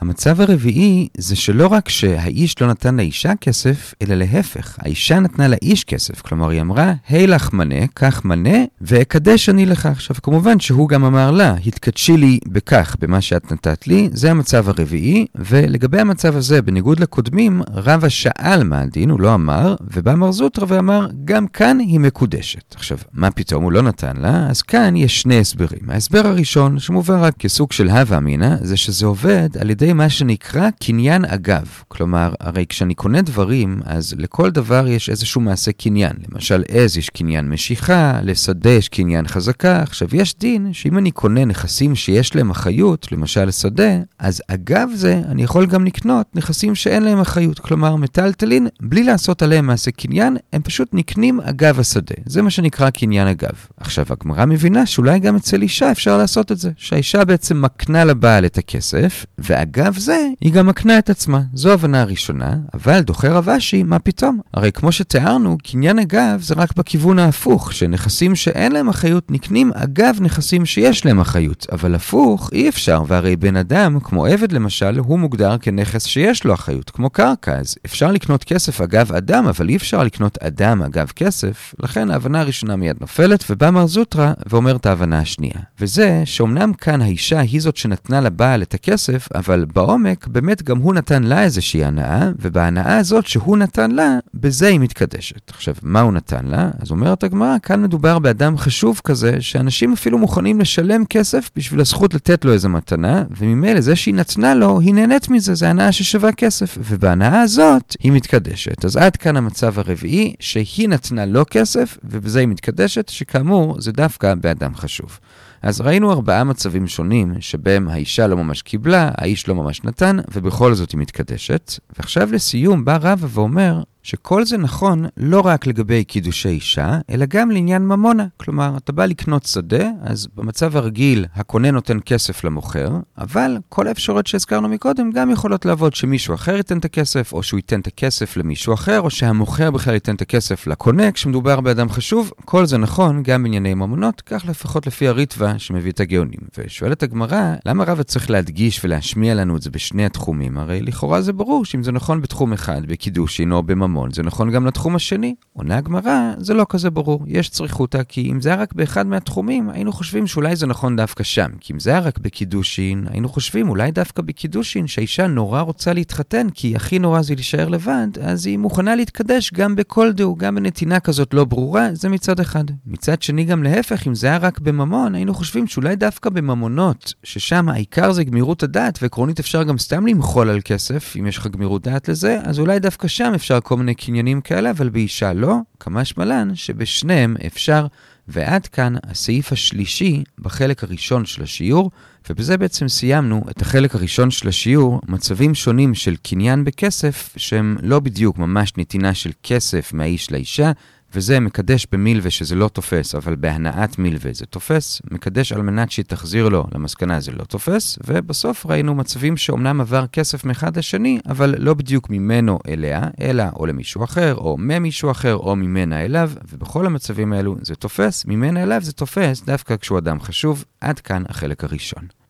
המצב 0.01 0.41
הרביעי 0.41 1.07
זה 1.17 1.35
שלא 1.35 1.67
רק 1.67 1.89
שהאיש 1.89 2.61
לא 2.61 2.67
נתן 2.67 2.95
לאישה 2.95 3.35
כסף, 3.41 3.93
אלא 4.01 4.15
להפך, 4.15 4.77
האישה 4.79 5.19
נתנה 5.19 5.47
לאיש 5.47 5.83
כסף. 5.83 6.21
כלומר, 6.21 6.49
היא 6.49 6.61
אמרה, 6.61 6.93
היי 7.09 7.27
לך 7.27 7.53
מנה, 7.53 7.87
קח 7.93 8.21
מנה, 8.25 8.57
ואקדש 8.81 9.49
אני 9.49 9.65
לך. 9.65 9.85
עכשיו, 9.85 10.15
כמובן 10.23 10.59
שהוא 10.59 10.89
גם 10.89 11.05
אמר 11.05 11.31
לה, 11.31 11.55
התקדשי 11.65 12.17
לי 12.17 12.39
בכך, 12.47 12.95
במה 12.99 13.21
שאת 13.21 13.51
נתת 13.51 13.87
לי, 13.87 14.09
זה 14.13 14.31
המצב 14.31 14.69
הרביעי, 14.69 15.25
ולגבי 15.35 15.99
המצב 15.99 16.35
הזה, 16.35 16.61
בניגוד 16.61 16.99
לקודמים, 16.99 17.61
רבא 17.73 18.09
שאל 18.09 18.63
מה 18.63 18.81
הדין, 18.81 19.09
הוא 19.09 19.19
לא 19.19 19.33
אמר, 19.33 19.75
ובא 19.93 20.15
מר 20.15 20.31
זוטרא 20.31 20.65
ואמר, 20.67 21.07
גם 21.25 21.47
כאן 21.47 21.79
היא 21.79 21.99
מקודשת. 21.99 22.75
עכשיו, 22.75 22.97
מה 23.13 23.31
פתאום 23.31 23.63
הוא 23.63 23.71
לא 23.71 23.81
נתן 23.81 24.17
לה? 24.17 24.47
אז 24.49 24.61
כאן 24.61 24.95
יש 24.95 25.21
שני 25.21 25.39
הסברים. 25.39 25.89
ההסבר 25.89 26.27
הראשון, 26.27 26.79
שמובא 26.79 27.25
רק 27.25 27.37
כסוג 27.39 27.71
של 27.71 27.89
הווה 27.89 28.17
אמינא, 28.17 28.55
זה 28.61 28.77
שזה 28.77 29.05
עובד 29.05 29.49
על 29.59 29.69
ידי 29.69 29.90
מה 29.93 30.09
שנקרא 30.09 30.69
קניין 30.79 31.25
אגב. 31.25 31.65
כלומר, 31.87 32.33
הרי 32.39 32.65
כשאני 32.69 32.93
קונה 32.93 33.21
דברים, 33.21 33.81
אז 33.85 34.13
לכל 34.17 34.51
דבר 34.51 34.87
יש 34.87 35.09
איזשהו 35.09 35.41
מעשה 35.41 35.71
קניין. 35.71 36.13
למשל, 36.31 36.63
עז 36.67 36.97
יש 36.97 37.09
קניין 37.09 37.49
משיכה, 37.49 38.19
לשדה 38.23 38.69
יש 38.69 38.89
קניין 38.89 39.27
חזקה. 39.27 39.81
עכשיו, 39.81 40.07
יש 40.13 40.35
דין 40.39 40.73
שאם 40.73 40.97
אני 40.97 41.11
קונה 41.11 41.45
נכסים 41.45 41.95
שיש 41.95 42.35
להם 42.35 42.49
אחריות, 42.49 43.11
למשל 43.11 43.45
לשדה, 43.45 43.91
אז 44.19 44.41
אגב 44.47 44.89
זה, 44.95 45.21
אני 45.27 45.43
יכול 45.43 45.65
גם 45.65 45.85
לקנות 45.85 46.27
נכסים 46.35 46.75
שאין 46.75 47.03
להם 47.03 47.19
אחריות. 47.19 47.59
כלומר, 47.59 47.95
מטלטלין, 47.95 48.67
בלי 48.81 49.03
לעשות 49.03 49.41
עליהם 49.41 49.67
מעשה 49.67 49.91
קניין, 49.91 50.37
הם 50.53 50.61
פשוט 50.61 50.89
נקנים 50.93 51.39
אגב 51.41 51.79
השדה. 51.79 52.15
זה 52.25 52.41
מה 52.41 52.49
שנקרא 52.49 52.89
קניין 52.89 53.27
אגב. 53.27 53.67
עכשיו, 53.77 54.05
הגמרא 54.09 54.45
מבינה 54.45 54.85
שאולי 54.85 55.19
גם 55.19 55.35
אצל 55.35 55.61
אישה 55.61 55.91
אפשר 55.91 56.17
לעשות 56.17 56.51
את 56.51 56.57
זה. 56.57 56.71
שהאישה 56.77 57.25
בעצם 57.25 57.61
מקנה 57.61 58.05
לבעל 58.05 58.45
את 58.45 58.57
הכסף, 58.57 59.25
ואגב 59.39 59.80
ואגב 59.81 59.97
זה, 59.97 60.27
היא 60.41 60.53
גם 60.53 60.67
מקנה 60.67 60.97
את 60.97 61.09
עצמה. 61.09 61.41
זו 61.53 61.71
הבנה 61.71 62.01
הראשונה, 62.01 62.55
אבל 62.73 63.01
דוחה 63.01 63.27
רב 63.29 63.49
אשי, 63.49 63.83
מה 63.83 63.99
פתאום? 63.99 64.39
הרי 64.53 64.71
כמו 64.71 64.91
שתיארנו, 64.91 65.57
קניין 65.63 65.99
אגב 65.99 66.41
זה 66.41 66.53
רק 66.57 66.75
בכיוון 66.77 67.19
ההפוך, 67.19 67.73
שנכסים 67.73 68.35
שאין 68.35 68.71
להם 68.71 68.89
אחריות 68.89 69.31
נקנים 69.31 69.71
אגב 69.75 70.17
נכסים 70.21 70.65
שיש 70.65 71.05
להם 71.05 71.19
אחריות. 71.19 71.67
אבל 71.71 71.95
הפוך, 71.95 72.49
אי 72.53 72.69
אפשר, 72.69 73.03
והרי 73.07 73.35
בן 73.35 73.55
אדם, 73.55 73.99
כמו 73.99 74.25
עבד 74.25 74.51
למשל, 74.51 74.97
הוא 74.97 75.19
מוגדר 75.19 75.57
כנכס 75.57 76.05
שיש 76.05 76.43
לו 76.43 76.53
אחריות, 76.53 76.89
כמו 76.89 77.09
קרקע, 77.09 77.59
אז 77.59 77.75
אפשר 77.85 78.11
לקנות 78.11 78.43
כסף 78.43 78.81
אגב 78.81 79.11
אדם, 79.11 79.47
אבל 79.47 79.69
אי 79.69 79.75
אפשר 79.75 80.03
לקנות 80.03 80.37
אדם 80.37 80.83
אגב 80.83 81.07
כסף, 81.15 81.73
לכן 81.79 82.11
ההבנה 82.11 82.39
הראשונה 82.39 82.75
מיד 82.75 82.95
נופלת, 83.01 83.43
ובא 83.49 83.69
מר 83.69 83.87
זוטרא 83.87 84.33
ואומר 84.45 84.75
את 84.75 84.85
ההבנה 84.85 85.19
השנייה. 85.19 85.59
וזה 85.79 86.21
שאומנם 86.25 86.73
כאן 86.73 87.01
האישה 87.01 87.39
היא 87.39 87.61
זאת 87.61 87.77
שנתנה 87.77 88.21
לבעל 88.21 88.61
את 88.61 88.73
הכסף, 88.73 89.27
אבל 89.61 89.69
בעומק, 89.73 90.27
באמת 90.27 90.63
גם 90.63 90.77
הוא 90.77 90.93
נתן 90.93 91.23
לה 91.23 91.43
איזושהי 91.43 91.83
הנאה, 91.83 92.29
ובהנאה 92.39 92.97
הזאת 92.97 93.27
שהוא 93.27 93.57
נתן 93.57 93.91
לה, 93.91 94.17
בזה 94.33 94.67
היא 94.67 94.79
מתקדשת. 94.79 95.49
עכשיו, 95.49 95.75
מה 95.83 96.01
הוא 96.01 96.13
נתן 96.13 96.45
לה? 96.45 96.69
אז 96.79 96.91
אומרת 96.91 97.23
הגמרא, 97.23 97.57
כאן 97.63 97.83
מדובר 97.83 98.19
באדם 98.19 98.57
חשוב 98.57 99.01
כזה, 99.03 99.37
שאנשים 99.39 99.93
אפילו 99.93 100.17
מוכנים 100.17 100.59
לשלם 100.59 101.05
כסף 101.05 101.49
בשביל 101.55 101.79
הזכות 101.79 102.13
לתת 102.13 102.45
לו 102.45 102.53
איזה 102.53 102.69
מתנה, 102.69 103.23
וממילא 103.37 103.81
זה 103.81 103.95
שהיא 103.95 104.15
נתנה 104.15 104.55
לו, 104.55 104.79
היא 104.79 104.93
נהנית 104.93 105.29
מזה, 105.29 105.55
זה 105.55 105.69
הנאה 105.69 105.91
ששווה 105.91 106.31
כסף, 106.31 106.77
ובהנאה 106.89 107.41
הזאת 107.41 107.95
היא 107.99 108.11
מתקדשת. 108.11 108.85
אז 108.85 108.97
עד 108.97 109.15
כאן 109.15 109.37
המצב 109.37 109.79
הרביעי, 109.79 110.33
שהיא 110.39 110.89
נתנה 110.89 111.25
לו 111.25 111.43
כסף, 111.49 111.97
ובזה 112.03 112.39
היא 112.39 112.47
מתקדשת, 112.47 113.09
שכאמור, 113.09 113.81
זה 113.81 113.91
דווקא 113.91 114.35
באדם 114.35 114.75
חשוב. 114.75 115.19
אז 115.61 115.81
ראינו 115.81 116.11
ארבעה 116.11 116.43
מצבים 116.43 116.87
שונים, 116.87 117.33
שבהם 117.39 117.87
האישה 117.87 118.27
לא 118.27 118.37
ממש 118.37 118.61
קיבלה, 118.61 119.11
האיש 119.17 119.47
לא 119.47 119.55
ממש 119.55 119.83
נתן, 119.83 120.17
ובכל 120.33 120.73
זאת 120.73 120.91
היא 120.91 120.99
מתקדשת. 120.99 121.71
ועכשיו 121.97 122.29
לסיום 122.31 122.85
בא 122.85 122.97
רבא 123.01 123.27
ואומר, 123.29 123.83
שכל 124.03 124.45
זה 124.45 124.57
נכון 124.57 125.05
לא 125.17 125.39
רק 125.39 125.67
לגבי 125.67 126.03
קידושי 126.03 126.49
אישה, 126.49 126.99
אלא 127.09 127.25
גם 127.29 127.51
לעניין 127.51 127.81
ממונה. 127.81 128.25
כלומר, 128.37 128.77
אתה 128.77 128.91
בא 128.91 129.05
לקנות 129.05 129.45
שדה, 129.45 129.89
אז 130.03 130.27
במצב 130.35 130.77
הרגיל 130.77 131.25
הקונה 131.35 131.71
נותן 131.71 131.97
כסף 132.05 132.43
למוכר, 132.43 132.89
אבל 133.17 133.57
כל 133.69 133.87
האפשרויות 133.87 134.27
שהזכרנו 134.27 134.69
מקודם 134.69 135.11
גם 135.11 135.29
יכולות 135.29 135.65
לעבוד 135.65 135.95
שמישהו 135.95 136.35
אחר 136.35 136.55
ייתן 136.55 136.77
את 136.77 136.85
הכסף, 136.85 137.33
או 137.33 137.43
שהוא 137.43 137.57
ייתן 137.57 137.79
את 137.79 137.87
הכסף 137.87 138.37
למישהו 138.37 138.73
אחר, 138.73 139.01
או 139.01 139.09
שהמוכר 139.09 139.71
בכלל 139.71 139.93
ייתן 139.93 140.15
את 140.15 140.21
הכסף 140.21 140.67
לקונה 140.67 141.11
כשמדובר 141.11 141.61
באדם 141.61 141.89
חשוב. 141.89 142.31
כל 142.45 142.65
זה 142.65 142.77
נכון 142.77 143.23
גם 143.23 143.43
בענייני 143.43 143.73
ממונות, 143.73 144.21
כך 144.21 144.45
לפחות 144.47 144.87
לפי 144.87 145.07
הריטווה 145.07 145.59
שמביא 145.59 145.91
את 145.91 145.99
הגאונים. 145.99 146.39
ושואלת 146.57 147.03
הגמרא, 147.03 147.55
למה 147.65 147.83
רבא 147.83 148.03
צריך 148.03 148.29
להדגיש 148.29 148.85
ולהשמיע 148.85 149.35
לנו 149.35 149.57
את 149.57 149.61
זה 149.61 149.69
בשני 149.69 150.05
התחומים? 150.05 150.57
הרי 150.57 150.81
לכאורה 150.81 151.21
זה 151.21 151.33
ברור 151.33 151.65
שאם 151.65 151.83
זה 151.83 151.91
נכון 151.91 152.21
בתחום 152.21 152.53
אחד, 152.53 152.85
בקידושין 152.85 153.51
או 153.51 153.63
בממון, 153.63 153.90
ממון, 153.91 154.11
זה 154.11 154.23
נכון 154.23 154.51
גם 154.51 154.65
לתחום 154.65 154.95
השני. 154.95 155.35
עונה 155.53 155.77
הגמרא, 155.77 156.33
זה 156.37 156.53
לא 156.53 156.65
כזה 156.69 156.89
ברור, 156.89 157.23
יש 157.27 157.49
צריכותא, 157.49 158.03
כי 158.07 158.31
אם 158.31 158.41
זה 158.41 158.49
היה 158.49 158.61
רק 158.61 158.73
באחד 158.73 159.07
מהתחומים, 159.07 159.69
היינו 159.69 159.91
חושבים 159.93 160.27
שאולי 160.27 160.55
זה 160.55 160.67
נכון 160.67 160.95
דווקא 160.95 161.23
שם. 161.23 161.49
כי 161.59 161.73
אם 161.73 161.79
זה 161.79 161.89
היה 161.89 161.99
רק 161.99 162.17
בקידושין, 162.17 163.07
היינו 163.09 163.29
חושבים 163.29 163.69
אולי 163.69 163.91
דווקא 163.91 164.21
בקידושין, 164.21 164.87
שהאישה 164.87 165.27
נורא 165.27 165.61
רוצה 165.61 165.93
להתחתן, 165.93 166.47
כי 166.49 166.75
הכי 166.75 166.99
נורא 166.99 167.21
זה 167.21 167.35
להישאר 167.35 167.67
לבד, 167.67 168.07
אז 168.21 168.45
היא 168.45 168.57
מוכנה 168.57 168.95
להתקדש 168.95 169.53
גם 169.53 169.75
בכל 169.75 170.11
דהו, 170.11 170.35
גם 170.35 170.55
בנתינה 170.55 170.99
כזאת 170.99 171.33
לא 171.33 171.45
ברורה, 171.45 171.89
זה 171.93 172.09
מצד 172.09 172.39
אחד. 172.39 172.63
מצד 172.85 173.21
שני 173.21 173.43
גם 173.43 173.63
להפך, 173.63 174.07
אם 174.07 174.15
זה 174.15 174.27
היה 174.27 174.37
רק 174.37 174.59
בממון, 174.59 175.15
היינו 175.15 175.33
חושבים 175.33 175.67
שאולי 175.67 175.95
דווקא 175.95 176.29
בממונות, 176.29 177.13
ששם 177.23 177.69
העיקר 177.69 178.11
זה 178.11 178.23
גמירות 178.23 178.63
הדעת, 178.63 178.99
ועקרונית 179.01 179.39
אפשר 179.39 179.63
גם 179.63 179.77
סתם 179.77 180.07
למחול 180.07 180.49
על 180.49 180.59
כסף, 180.65 181.13
אם 181.19 181.27
יש 181.27 181.37
לך 181.37 181.47
גמירות 181.47 181.83
דעת 181.83 182.09
לזה, 182.09 182.39
אז 182.43 182.59
אולי 182.59 182.79
דווקא 182.79 183.07
שם 183.07 183.31
אפשר 183.35 183.59
כל 183.59 183.77
מיני 183.81 183.95
קניינים 183.95 184.41
כאלה, 184.41 184.71
אבל 184.71 184.89
באישה 184.89 185.33
לא, 185.33 185.55
כמה 185.79 186.05
שמלן 186.05 186.55
שבשניהם 186.55 187.35
אפשר. 187.47 187.87
ועד 188.27 188.67
כאן 188.67 188.93
הסעיף 189.03 189.51
השלישי 189.51 190.23
בחלק 190.39 190.83
הראשון 190.83 191.25
של 191.25 191.43
השיעור, 191.43 191.91
ובזה 192.29 192.57
בעצם 192.57 192.87
סיימנו 192.87 193.43
את 193.49 193.61
החלק 193.61 193.95
הראשון 193.95 194.31
של 194.31 194.47
השיעור, 194.47 195.01
מצבים 195.07 195.55
שונים 195.55 195.93
של 195.93 196.15
קניין 196.23 196.63
בכסף, 196.63 197.33
שהם 197.37 197.77
לא 197.81 197.99
בדיוק 197.99 198.37
ממש 198.37 198.73
נתינה 198.77 199.13
של 199.13 199.31
כסף 199.43 199.93
מהאיש 199.93 200.31
לאישה, 200.31 200.71
וזה 201.15 201.39
מקדש 201.39 201.87
במילווה 201.91 202.29
שזה 202.29 202.55
לא 202.55 202.67
תופס, 202.67 203.15
אבל 203.15 203.35
בהנעת 203.35 203.99
מילווה 203.99 204.33
זה 204.33 204.45
תופס, 204.45 205.01
מקדש 205.11 205.51
על 205.51 205.61
מנת 205.61 205.91
שהיא 205.91 206.05
תחזיר 206.05 206.49
לו 206.49 206.67
למסקנה 206.75 207.19
זה 207.19 207.31
לא 207.31 207.43
תופס, 207.43 207.99
ובסוף 208.07 208.65
ראינו 208.65 208.95
מצבים 208.95 209.37
שאומנם 209.37 209.81
עבר 209.81 210.07
כסף 210.07 210.45
מאחד 210.45 210.77
לשני, 210.77 211.19
אבל 211.29 211.55
לא 211.57 211.73
בדיוק 211.73 212.09
ממנו 212.09 212.59
אליה, 212.67 213.01
אלא 213.21 213.43
או 213.55 213.65
למישהו 213.65 214.03
אחר, 214.03 214.35
או 214.35 214.55
ממישהו 214.59 215.11
אחר, 215.11 215.35
או 215.35 215.55
ממנה 215.55 216.05
אליו, 216.05 216.31
ובכל 216.51 216.85
המצבים 216.85 217.33
האלו 217.33 217.55
זה 217.61 217.75
תופס, 217.75 218.25
ממנה 218.25 218.63
אליו 218.63 218.81
זה 218.81 218.93
תופס 218.93 219.41
דווקא 219.45 219.75
כשהוא 219.77 219.97
אדם 219.97 220.19
חשוב, 220.19 220.65
עד 220.81 220.99
כאן 220.99 221.23
החלק 221.29 221.63
הראשון. 221.63 222.20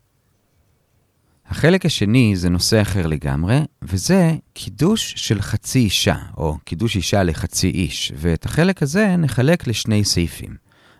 החלק 1.52 1.86
השני 1.86 2.36
זה 2.36 2.50
נושא 2.50 2.82
אחר 2.82 3.08
לגמרי, 3.08 3.60
וזה 3.82 4.36
קידוש 4.54 5.14
של 5.18 5.42
חצי 5.42 5.80
אישה, 5.80 6.16
או 6.38 6.58
קידוש 6.66 6.96
אישה 6.96 7.24
לחצי 7.24 7.70
איש, 7.70 8.14
ואת 8.16 8.46
החלק 8.46 8.84
הזה 8.84 9.16
נחלק 9.18 9.68
לשני 9.68 10.04
סעיפים. 10.04 10.56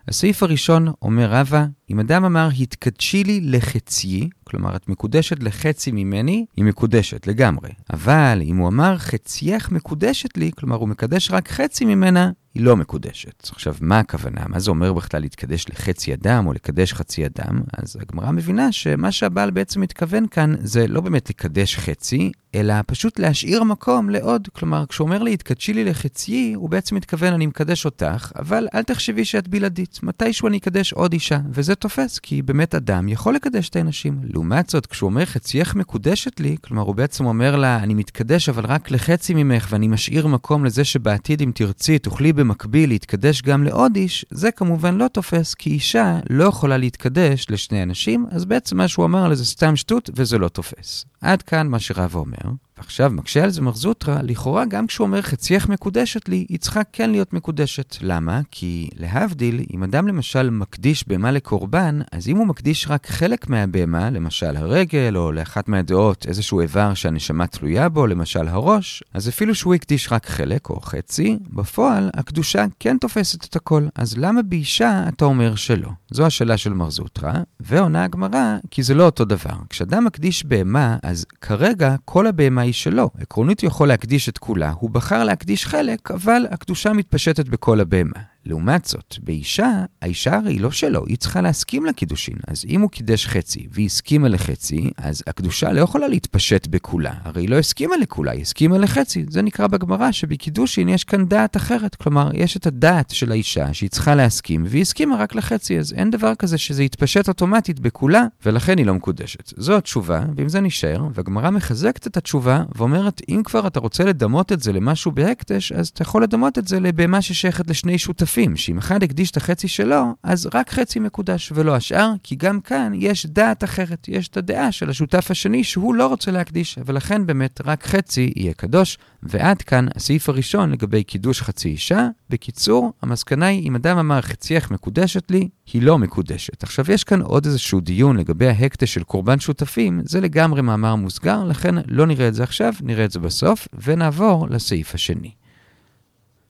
הסעיף 0.08 0.42
הראשון 0.42 0.88
אומר 1.02 1.30
רבא, 1.30 1.66
אם 1.90 2.00
אדם 2.00 2.24
אמר 2.24 2.48
התקדשי 2.60 3.24
לי 3.24 3.40
לחצי, 3.40 4.28
כלומר 4.44 4.76
את 4.76 4.88
מקודשת 4.88 5.42
לחצי 5.42 5.92
ממני, 5.92 6.46
היא 6.56 6.64
מקודשת 6.64 7.26
לגמרי. 7.26 7.70
אבל 7.92 8.42
אם 8.44 8.56
הוא 8.56 8.68
אמר 8.68 8.98
חצייך 8.98 9.70
מקודשת 9.70 10.36
לי, 10.36 10.50
כלומר 10.56 10.76
הוא 10.76 10.88
מקדש 10.88 11.30
רק 11.30 11.48
חצי 11.48 11.84
ממנה, 11.84 12.30
היא 12.54 12.62
לא 12.62 12.76
מקודשת. 12.76 13.48
עכשיו, 13.52 13.74
מה 13.80 13.98
הכוונה? 13.98 14.40
מה 14.48 14.58
זה 14.58 14.70
אומר 14.70 14.92
בכלל 14.92 15.20
להתקדש 15.20 15.66
לחצי 15.68 16.14
אדם 16.14 16.46
או 16.46 16.52
לקדש 16.52 16.92
חצי 16.92 17.26
אדם? 17.26 17.60
אז 17.72 17.96
הגמרא 18.00 18.30
מבינה 18.30 18.72
שמה 18.72 19.12
שהבעל 19.12 19.50
בעצם 19.50 19.80
מתכוון 19.80 20.26
כאן 20.26 20.54
זה 20.60 20.86
לא 20.86 21.00
באמת 21.00 21.30
לקדש 21.30 21.76
חצי, 21.76 22.32
אלא 22.54 22.74
פשוט 22.86 23.18
להשאיר 23.18 23.64
מקום 23.64 24.10
לעוד. 24.10 24.48
כלומר, 24.52 24.84
כשהוא 24.88 25.04
אומר 25.04 25.22
לי, 25.22 25.32
התקדשי 25.32 25.72
לי 25.72 25.84
לחציי, 25.84 26.52
הוא 26.52 26.70
בעצם 26.70 26.96
מתכוון, 26.96 27.32
אני 27.32 27.46
מקדש 27.46 27.84
אותך, 27.84 28.32
אבל 28.38 28.68
אל 28.74 28.82
תחשבי 28.82 29.24
שאת 29.24 29.48
בלעדית. 29.48 30.00
מתישהו 30.02 30.48
אני 30.48 30.58
אקדש 30.58 30.92
עוד 30.92 31.12
אישה, 31.12 31.38
וזה 31.50 31.74
תופס, 31.74 32.18
כי 32.18 32.42
באמת 32.42 32.74
אדם 32.74 33.08
יכול 33.08 33.34
לקדש 33.34 33.68
את 33.68 33.76
הנשים. 33.76 34.20
לעומת 34.24 34.70
זאת, 34.70 34.86
כשהוא 34.86 35.10
אומר 35.10 35.24
חצייך 35.24 35.74
מקודשת 35.74 36.40
לי, 36.40 36.56
כלומר, 36.60 36.82
הוא 36.82 36.94
בעצם 36.94 37.24
אומר 37.24 37.56
לה, 37.56 37.76
אני 37.82 37.94
מתקדש 37.94 38.48
אבל 38.48 38.66
רק 38.66 38.90
לחצי 38.90 39.34
ממך, 39.34 39.68
ואני 39.70 39.88
משאיר 39.88 40.26
מקום 40.26 40.64
לזה 40.64 40.84
שבעתיד, 40.84 41.42
אם 41.42 41.50
תרצי, 41.54 41.98
תוכלי 41.98 42.32
במקביל 42.42 42.90
להתקדש 42.90 43.42
גם 43.42 43.64
לעוד 43.64 43.96
איש, 43.96 44.24
זה 44.30 44.50
כמובן 44.50 44.94
לא 44.94 45.08
תופס, 45.08 45.54
כי 45.54 45.70
אישה 45.70 46.18
לא 46.30 46.44
יכולה 46.44 46.76
להתקדש 46.76 47.46
לשני 47.50 47.82
אנשים, 47.82 48.26
אז 48.30 48.44
בעצם 48.44 48.76
מה 48.76 48.88
שהוא 48.88 49.04
אמר 49.04 49.28
לה 49.28 49.34
זה 49.34 49.44
סתם 49.44 49.76
שטות, 49.76 50.10
וזה 50.14 50.38
לא 50.38 50.48
תופס. 50.48 51.04
עד 51.20 51.42
כאן 51.42 51.68
מה 51.68 51.78
שרב 51.78 52.14
אומר. 52.14 52.52
ועכשיו 52.78 53.10
מקשה 53.10 53.44
על 53.44 53.50
זה 53.50 53.62
מרזוטרה, 53.62 54.22
לכאורה 54.22 54.64
גם 54.64 54.86
כשהוא 54.86 55.06
אומר 55.06 55.22
חצייך 55.22 55.68
מקודשת 55.68 56.28
לי, 56.28 56.46
היא 56.48 56.58
צריכה 56.58 56.80
כן 56.92 57.10
להיות 57.10 57.32
מקודשת. 57.32 57.96
למה? 58.00 58.40
כי 58.50 58.88
להבדיל, 58.96 59.60
אם 59.74 59.82
אדם 59.82 60.08
למשל 60.08 60.50
מקדיש 60.50 61.08
בהמה 61.08 61.30
לקורבן, 61.30 62.00
אז 62.12 62.28
אם 62.28 62.36
הוא 62.36 62.46
מקדיש 62.46 62.86
רק 62.90 63.06
חלק 63.06 63.48
מהבהמה, 63.48 64.10
למשל 64.10 64.56
הרגל, 64.56 65.16
או 65.16 65.32
לאחת 65.32 65.68
מהדעות 65.68 66.26
איזשהו 66.26 66.60
איבר 66.60 66.94
שהנשמה 66.94 67.46
תלויה 67.46 67.88
בו, 67.88 68.06
למשל 68.06 68.48
הראש, 68.48 69.02
אז 69.14 69.28
אפילו 69.28 69.54
שהוא 69.54 69.74
הקדיש 69.74 70.12
רק 70.12 70.26
חלק 70.26 70.70
או 70.70 70.80
חצי, 70.80 71.38
בפועל 71.50 72.10
הקדושה 72.14 72.64
כן 72.80 72.98
תופסת 72.98 73.44
את 73.44 73.56
הכל. 73.56 73.86
אז 73.94 74.18
למה 74.18 74.42
באישה 74.42 75.04
אתה 75.08 75.24
אומר 75.24 75.54
שלא? 75.54 75.88
זו 76.10 76.26
השאלה 76.26 76.56
של 76.56 76.72
מרזוטרה, 76.72 77.34
ועונה 77.60 78.04
הגמרא, 78.04 78.56
כי 78.70 78.82
זה 78.82 78.94
לא 78.94 79.04
אותו 79.04 79.24
דבר. 79.24 79.54
כשאדם 79.68 80.04
מקדיש 80.04 80.44
בהמה, 80.44 80.96
אז 81.02 81.26
כרגע 81.40 81.96
כל 82.04 82.26
הבהמה 82.26 82.62
שלו. 82.72 83.10
עקרונית 83.20 83.60
הוא 83.60 83.68
יכול 83.68 83.88
להקדיש 83.88 84.28
את 84.28 84.38
כולה, 84.38 84.70
הוא 84.70 84.90
בחר 84.90 85.24
להקדיש 85.24 85.66
חלק, 85.66 86.10
אבל 86.10 86.46
הקדושה 86.50 86.92
מתפשטת 86.92 87.48
בכל 87.48 87.80
הבהמה. 87.80 88.31
לעומת 88.46 88.84
זאת, 88.84 89.16
באישה, 89.22 89.84
האישה 90.02 90.36
הרי 90.36 90.58
לא 90.58 90.70
שלו, 90.70 91.06
היא 91.06 91.16
צריכה 91.16 91.40
להסכים 91.40 91.86
לקידושין. 91.86 92.36
אז 92.48 92.64
אם 92.68 92.80
הוא 92.80 92.90
קידש 92.90 93.26
חצי 93.26 93.66
והיא 93.70 93.86
הסכימה 93.86 94.28
לחצי, 94.28 94.90
אז 94.96 95.22
הקדושה 95.26 95.72
לא 95.72 95.80
יכולה 95.80 96.08
להתפשט 96.08 96.66
בכולה. 96.66 97.12
הרי 97.24 97.42
היא 97.42 97.48
לא 97.48 97.58
הסכימה 97.58 97.96
לכולה, 97.96 98.32
היא 98.32 98.42
הסכימה 98.42 98.78
לחצי. 98.78 99.24
זה 99.30 99.42
נקרא 99.42 99.66
בגמרא 99.66 100.12
שבקידושין 100.12 100.88
יש 100.88 101.04
כאן 101.04 101.24
דעת 101.24 101.56
אחרת. 101.56 101.94
כלומר, 101.94 102.30
יש 102.34 102.56
את 102.56 102.66
הדעת 102.66 103.10
של 103.10 103.32
האישה 103.32 103.74
שהיא 103.74 103.90
צריכה 103.90 104.14
להסכים, 104.14 104.64
והיא 104.68 104.82
הסכימה 104.82 105.16
רק 105.16 105.34
לחצי, 105.34 105.78
אז 105.78 105.92
אין 105.92 106.10
דבר 106.10 106.34
כזה 106.34 106.58
שזה 106.58 106.82
יתפשט 106.82 107.28
אוטומטית 107.28 107.80
בכולה, 107.80 108.24
ולכן 108.46 108.78
היא 108.78 108.86
לא 108.86 108.94
מקודשת. 108.94 109.52
זו 109.56 109.76
התשובה, 109.76 110.24
ועם 110.36 110.48
זה 110.48 110.60
נשאר, 110.60 111.06
והגמרא 111.14 111.50
מחזקת 111.50 112.06
את 112.06 112.16
התשובה 112.16 112.62
ואומרת, 112.74 113.22
אם 113.28 113.42
כבר 113.44 113.66
אתה 113.66 113.80
רוצה 113.80 114.04
לדמות 114.04 114.52
את 114.52 114.62
זה 114.62 114.72
למשהו 114.72 115.12
בהקדש, 115.12 115.72
אז 115.72 115.88
אתה 115.88 116.02
יכול 116.02 116.22
לדמות 116.22 116.58
את 116.58 116.68
זה 116.68 116.80
לבהמה 116.80 117.22
ששייכת 117.22 117.70
לשני 117.70 117.98
שותפים. 117.98 118.31
שותפים, 118.32 118.56
שאם 118.56 118.78
אחד 118.78 119.02
הקדיש 119.02 119.30
את 119.30 119.36
החצי 119.36 119.68
שלו, 119.68 120.14
אז 120.22 120.48
רק 120.54 120.70
חצי 120.70 121.00
מקודש 121.00 121.52
ולא 121.54 121.76
השאר, 121.76 122.12
כי 122.22 122.36
גם 122.36 122.60
כאן 122.60 122.92
יש 122.94 123.26
דעת 123.26 123.64
אחרת, 123.64 124.08
יש 124.08 124.28
את 124.28 124.36
הדעה 124.36 124.72
של 124.72 124.90
השותף 124.90 125.30
השני 125.30 125.64
שהוא 125.64 125.94
לא 125.94 126.06
רוצה 126.06 126.30
להקדיש, 126.30 126.78
ולכן 126.86 127.26
באמת 127.26 127.60
רק 127.64 127.86
חצי 127.86 128.32
יהיה 128.36 128.52
קדוש. 128.54 128.98
ועד 129.22 129.62
כאן 129.62 129.86
הסעיף 129.94 130.28
הראשון 130.28 130.70
לגבי 130.70 131.02
קידוש 131.02 131.42
חצי 131.42 131.68
אישה. 131.68 132.08
בקיצור, 132.30 132.92
המסקנה 133.02 133.46
היא, 133.46 133.68
אם 133.68 133.76
אדם 133.76 133.98
אמר 133.98 134.20
חצייך 134.20 134.70
מקודשת 134.70 135.30
לי, 135.30 135.48
היא 135.72 135.82
לא 135.82 135.98
מקודשת. 135.98 136.62
עכשיו, 136.62 136.84
יש 136.92 137.04
כאן 137.04 137.22
עוד 137.22 137.46
איזשהו 137.46 137.80
דיון 137.80 138.16
לגבי 138.16 138.48
ההקדש 138.48 138.94
של 138.94 139.02
קורבן 139.02 139.40
שותפים, 139.40 140.00
זה 140.04 140.20
לגמרי 140.20 140.62
מאמר 140.62 140.94
מוסגר, 140.94 141.44
לכן 141.44 141.74
לא 141.86 142.06
נראה 142.06 142.28
את 142.28 142.34
זה 142.34 142.42
עכשיו, 142.42 142.72
נראה 142.82 143.04
את 143.04 143.10
זה 143.10 143.18
בסוף, 143.18 143.68
ונעבור 143.84 144.46
לסעיף 144.50 144.94
השני. 144.94 145.41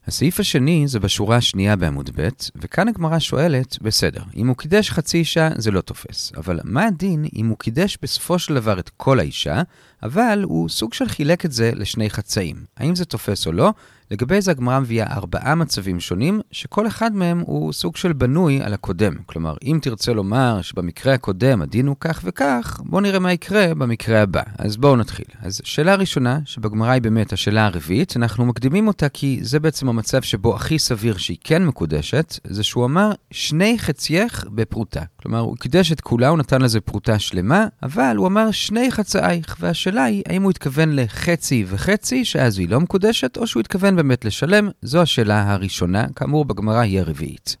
הסעיף 0.07 0.39
השני 0.39 0.87
זה 0.87 0.99
בשורה 0.99 1.37
השנייה 1.37 1.75
בעמוד 1.75 2.09
ב', 2.15 2.29
וכאן 2.55 2.87
הגמרא 2.87 3.19
שואלת, 3.19 3.77
בסדר, 3.81 4.21
אם 4.35 4.47
הוא 4.47 4.57
קידש 4.57 4.89
חצי 4.89 5.17
אישה 5.17 5.49
זה 5.57 5.71
לא 5.71 5.81
תופס, 5.81 6.31
אבל 6.37 6.59
מה 6.63 6.85
הדין 6.85 7.25
אם 7.35 7.47
הוא 7.47 7.57
קידש 7.57 7.97
בסופו 8.01 8.39
של 8.39 8.55
דבר 8.55 8.79
את 8.79 8.89
כל 8.97 9.19
האישה, 9.19 9.61
אבל 10.03 10.41
הוא 10.43 10.69
סוג 10.69 10.93
של 10.93 11.07
חילק 11.07 11.45
את 11.45 11.51
זה 11.51 11.71
לשני 11.75 12.09
חצאים? 12.09 12.55
האם 12.77 12.95
זה 12.95 13.05
תופס 13.05 13.47
או 13.47 13.51
לא? 13.51 13.73
לגבי 14.13 14.41
זה 14.41 14.51
הגמרא 14.51 14.79
מביאה 14.79 15.13
ארבעה 15.13 15.55
מצבים 15.55 15.99
שונים, 15.99 16.41
שכל 16.51 16.87
אחד 16.87 17.15
מהם 17.15 17.43
הוא 17.45 17.73
סוג 17.73 17.95
של 17.95 18.13
בנוי 18.13 18.61
על 18.61 18.73
הקודם. 18.73 19.13
כלומר, 19.25 19.55
אם 19.63 19.79
תרצה 19.81 20.13
לומר 20.13 20.61
שבמקרה 20.61 21.13
הקודם 21.13 21.61
הדין 21.61 21.87
הוא 21.87 21.95
כך 21.99 22.21
וכך, 22.23 22.81
בואו 22.85 23.01
נראה 23.01 23.19
מה 23.19 23.33
יקרה 23.33 23.73
במקרה 23.73 24.21
הבא. 24.21 24.41
אז 24.57 24.77
בואו 24.77 24.95
נתחיל. 24.95 25.25
אז 25.41 25.61
שאלה 25.63 25.95
ראשונה, 25.95 26.39
שבגמרא 26.45 26.91
היא 26.91 27.01
באמת 27.01 27.33
השאלה 27.33 27.65
הרביעית, 27.65 28.17
אנחנו 28.17 28.45
מקדימים 28.45 28.87
אותה 28.87 29.09
כי 29.09 29.39
זה 29.41 29.59
בעצם 29.59 29.89
המצב 29.89 30.21
שבו 30.21 30.55
הכי 30.55 30.79
סביר 30.79 31.17
שהיא 31.17 31.37
כן 31.43 31.65
מקודשת, 31.65 32.39
זה 32.43 32.63
שהוא 32.63 32.85
אמר 32.85 33.11
שני 33.31 33.75
חצייך 33.79 34.45
בפרוטה. 34.51 35.01
כלומר, 35.21 35.39
הוא 35.39 35.57
קידש 35.57 35.91
את 35.91 36.01
כולה, 36.01 36.27
הוא 36.27 36.37
נתן 36.37 36.61
לזה 36.61 36.81
פרוטה 36.81 37.19
שלמה, 37.19 37.65
אבל 37.83 38.15
הוא 38.17 38.27
אמר 38.27 38.51
שני 38.51 38.91
חצאייך, 38.91 39.57
והשאלה 39.59 40.03
היא, 40.03 40.23
האם 40.29 40.43
הוא 40.43 40.51
התכוון 40.51 40.95
לחצי 40.95 41.65
וחצי, 41.67 42.25
שאז 42.25 42.59
היא 42.59 42.69
לא 42.69 42.79
מקודשת, 42.79 43.37
או 43.37 43.47
שהוא 43.47 43.61
התכוון 43.61 43.95
באמת 44.03 44.25
לשלם? 44.25 44.69
זו 44.81 45.01
השאלה 45.01 45.53
הראשונה, 45.53 46.05
כאמור 46.15 46.45
בגמרא 46.45 46.79
היא 46.79 46.99
הרביעית. 46.99 47.57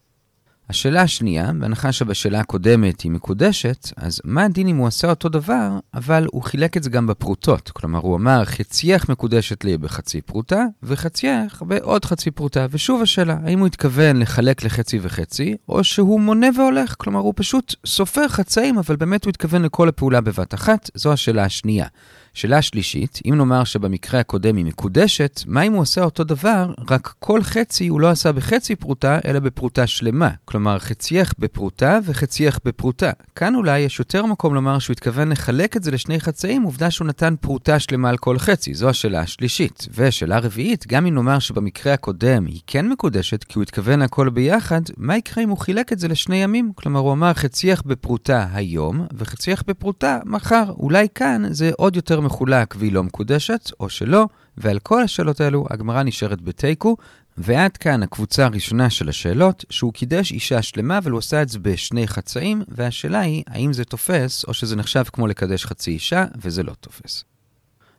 השאלה 0.69 1.01
השנייה, 1.01 1.51
בהנחה 1.59 1.91
שבשאלה 1.91 2.39
הקודמת 2.39 3.01
היא 3.01 3.11
מקודשת, 3.11 3.91
אז 3.97 4.21
מה 4.23 4.43
הדין 4.43 4.67
אם 4.67 4.75
הוא 4.75 4.87
עשה 4.87 5.09
אותו 5.09 5.29
דבר, 5.29 5.69
אבל 5.93 6.27
הוא 6.31 6.43
חילק 6.43 6.77
את 6.77 6.83
זה 6.83 6.89
גם 6.89 7.07
בפרוטות? 7.07 7.69
כלומר, 7.69 7.99
הוא 7.99 8.15
אמר, 8.15 8.45
חצייך 8.45 9.09
מקודשת 9.09 9.63
לי 9.63 9.77
בחצי 9.77 10.21
פרוטה, 10.21 10.65
וחצייך 10.83 11.61
בעוד 11.67 12.05
חצי 12.05 12.31
פרוטה. 12.31 12.65
ושוב 12.71 13.01
השאלה, 13.01 13.37
האם 13.43 13.59
הוא 13.59 13.67
התכוון 13.67 14.19
לחלק 14.19 14.63
לחצי 14.63 14.99
וחצי, 15.01 15.57
או 15.69 15.83
שהוא 15.83 16.21
מונה 16.21 16.47
והולך? 16.57 16.95
כלומר, 16.97 17.19
הוא 17.19 17.33
פשוט 17.35 17.75
סופר 17.85 18.27
חצאים, 18.27 18.77
אבל 18.77 18.95
באמת 18.95 19.25
הוא 19.25 19.29
התכוון 19.29 19.61
לכל 19.61 19.89
הפעולה 19.89 20.21
בבת 20.21 20.53
אחת? 20.53 20.89
זו 20.95 21.13
השאלה 21.13 21.43
השנייה. 21.43 21.87
שאלה 22.33 22.61
שלישית, 22.61 23.19
אם 23.25 23.35
נאמר 23.37 23.63
שבמקרה 23.63 24.19
הקודם 24.19 24.55
היא 24.55 24.65
מקודשת, 24.65 25.41
מה 25.47 25.61
אם 25.61 25.73
הוא 25.73 25.81
עושה 25.81 26.03
אותו 26.03 26.23
דבר, 26.23 26.73
רק 26.89 27.13
כל 27.19 27.43
חצי 27.43 27.87
הוא 27.87 28.01
לא 28.01 28.09
עשה 28.09 28.31
בחצי 28.31 28.75
פרוטה, 28.75 29.19
אלא 29.25 29.39
בפרוטה 29.39 29.87
שלמה. 29.87 30.29
כלומר, 30.45 30.79
חצייך 30.79 31.33
בפרוטה 31.39 31.99
וחצייך 32.05 32.59
בפרוטה. 32.65 33.11
כאן 33.35 33.55
אולי 33.55 33.79
יש 33.79 33.99
יותר 33.99 34.25
מקום 34.25 34.55
לומר 34.55 34.79
שהוא 34.79 34.93
התכוון 34.93 35.31
לחלק 35.31 35.77
את 35.77 35.83
זה 35.83 35.91
לשני 35.91 36.19
חצאים, 36.19 36.63
עובדה 36.63 36.91
שהוא 36.91 37.07
נתן 37.07 37.35
פרוטה 37.41 37.79
שלמה 37.79 38.09
על 38.09 38.17
כל 38.17 38.39
חצי. 38.39 38.73
זו 38.73 38.89
השאלה 38.89 39.19
השלישית. 39.19 39.87
ושאלה 39.95 40.39
רביעית, 40.39 40.87
גם 40.87 41.05
אם 41.05 41.15
נאמר 41.15 41.39
שבמקרה 41.39 41.93
הקודם 41.93 42.45
היא 42.45 42.61
כן 42.67 42.89
מקודשת, 42.89 43.43
כי 43.43 43.53
הוא 43.55 43.63
התכוון 43.63 44.01
הכל 44.01 44.29
ביחד, 44.29 44.81
מה 44.97 45.17
יקרה 45.17 45.43
אם 45.43 45.49
הוא 45.49 45.57
חילק 45.57 45.93
את 45.93 45.99
זה 45.99 46.07
לשני 46.07 46.35
ימים? 46.35 46.71
כלומר, 46.75 46.99
הוא 46.99 47.11
אמר 47.11 47.33
חצייך 47.33 47.83
בפרוטה 47.85 48.47
היום, 48.53 49.05
וחצייך 49.13 49.63
בפרוטה 49.67 50.19
מחר. 50.25 50.63
אולי 50.69 51.07
כאן 51.15 51.43
זה 51.49 51.71
עוד 51.77 51.95
יותר 51.95 52.22
מחולק 52.23 52.75
והיא 52.79 52.91
לא 52.91 53.03
מקודשת, 53.03 53.71
או 53.79 53.89
שלא, 53.89 54.27
ועל 54.57 54.79
כל 54.79 55.03
השאלות 55.03 55.41
האלו 55.41 55.65
הגמרא 55.69 56.03
נשארת 56.03 56.41
בתיקו, 56.41 56.97
ועד 57.37 57.77
כאן 57.77 58.03
הקבוצה 58.03 58.45
הראשונה 58.45 58.89
של 58.89 59.09
השאלות, 59.09 59.65
שהוא 59.69 59.93
קידש 59.93 60.31
אישה 60.31 60.61
שלמה, 60.61 60.97
אבל 60.97 61.11
הוא 61.11 61.19
עשה 61.19 61.41
את 61.41 61.49
זה 61.49 61.59
בשני 61.59 62.07
חצאים, 62.07 62.63
והשאלה 62.67 63.19
היא, 63.19 63.43
האם 63.47 63.73
זה 63.73 63.85
תופס, 63.85 64.45
או 64.45 64.53
שזה 64.53 64.75
נחשב 64.75 65.03
כמו 65.13 65.27
לקדש 65.27 65.65
חצי 65.65 65.91
אישה, 65.91 66.25
וזה 66.41 66.63
לא 66.63 66.73
תופס. 66.79 67.23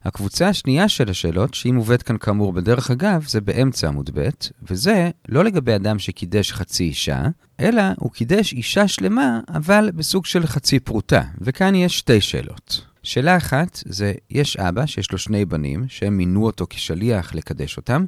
הקבוצה 0.04 0.48
השנייה 0.48 0.88
של 0.88 1.10
השאלות, 1.10 1.54
שהיא 1.54 1.72
מובאת 1.72 2.02
כאן 2.02 2.18
כאמור 2.18 2.52
בדרך 2.52 2.90
אגב, 2.90 3.24
זה 3.28 3.40
באמצע 3.40 3.88
עמוד 3.88 4.10
ב', 4.14 4.28
וזה 4.62 5.10
לא 5.28 5.44
לגבי 5.44 5.74
אדם 5.74 5.98
שקידש 5.98 6.52
חצי 6.52 6.84
אישה, 6.84 7.22
אלא 7.60 7.82
הוא 7.96 8.12
קידש 8.12 8.52
אישה 8.52 8.88
שלמה, 8.88 9.40
אבל 9.48 9.90
בסוג 9.94 10.26
של 10.26 10.46
חצי 10.46 10.80
פרוטה. 10.80 11.22
וכאן 11.40 11.74
יש 11.74 11.98
שתי 11.98 12.20
שאלות. 12.20 12.93
שאלה 13.04 13.36
אחת 13.36 13.82
זה, 13.86 14.12
יש 14.30 14.56
אבא 14.56 14.86
שיש 14.86 15.12
לו 15.12 15.18
שני 15.18 15.44
בנים, 15.44 15.84
שהם 15.88 16.16
מינו 16.16 16.46
אותו 16.46 16.66
כשליח 16.70 17.34
לקדש 17.34 17.76
אותם, 17.76 18.04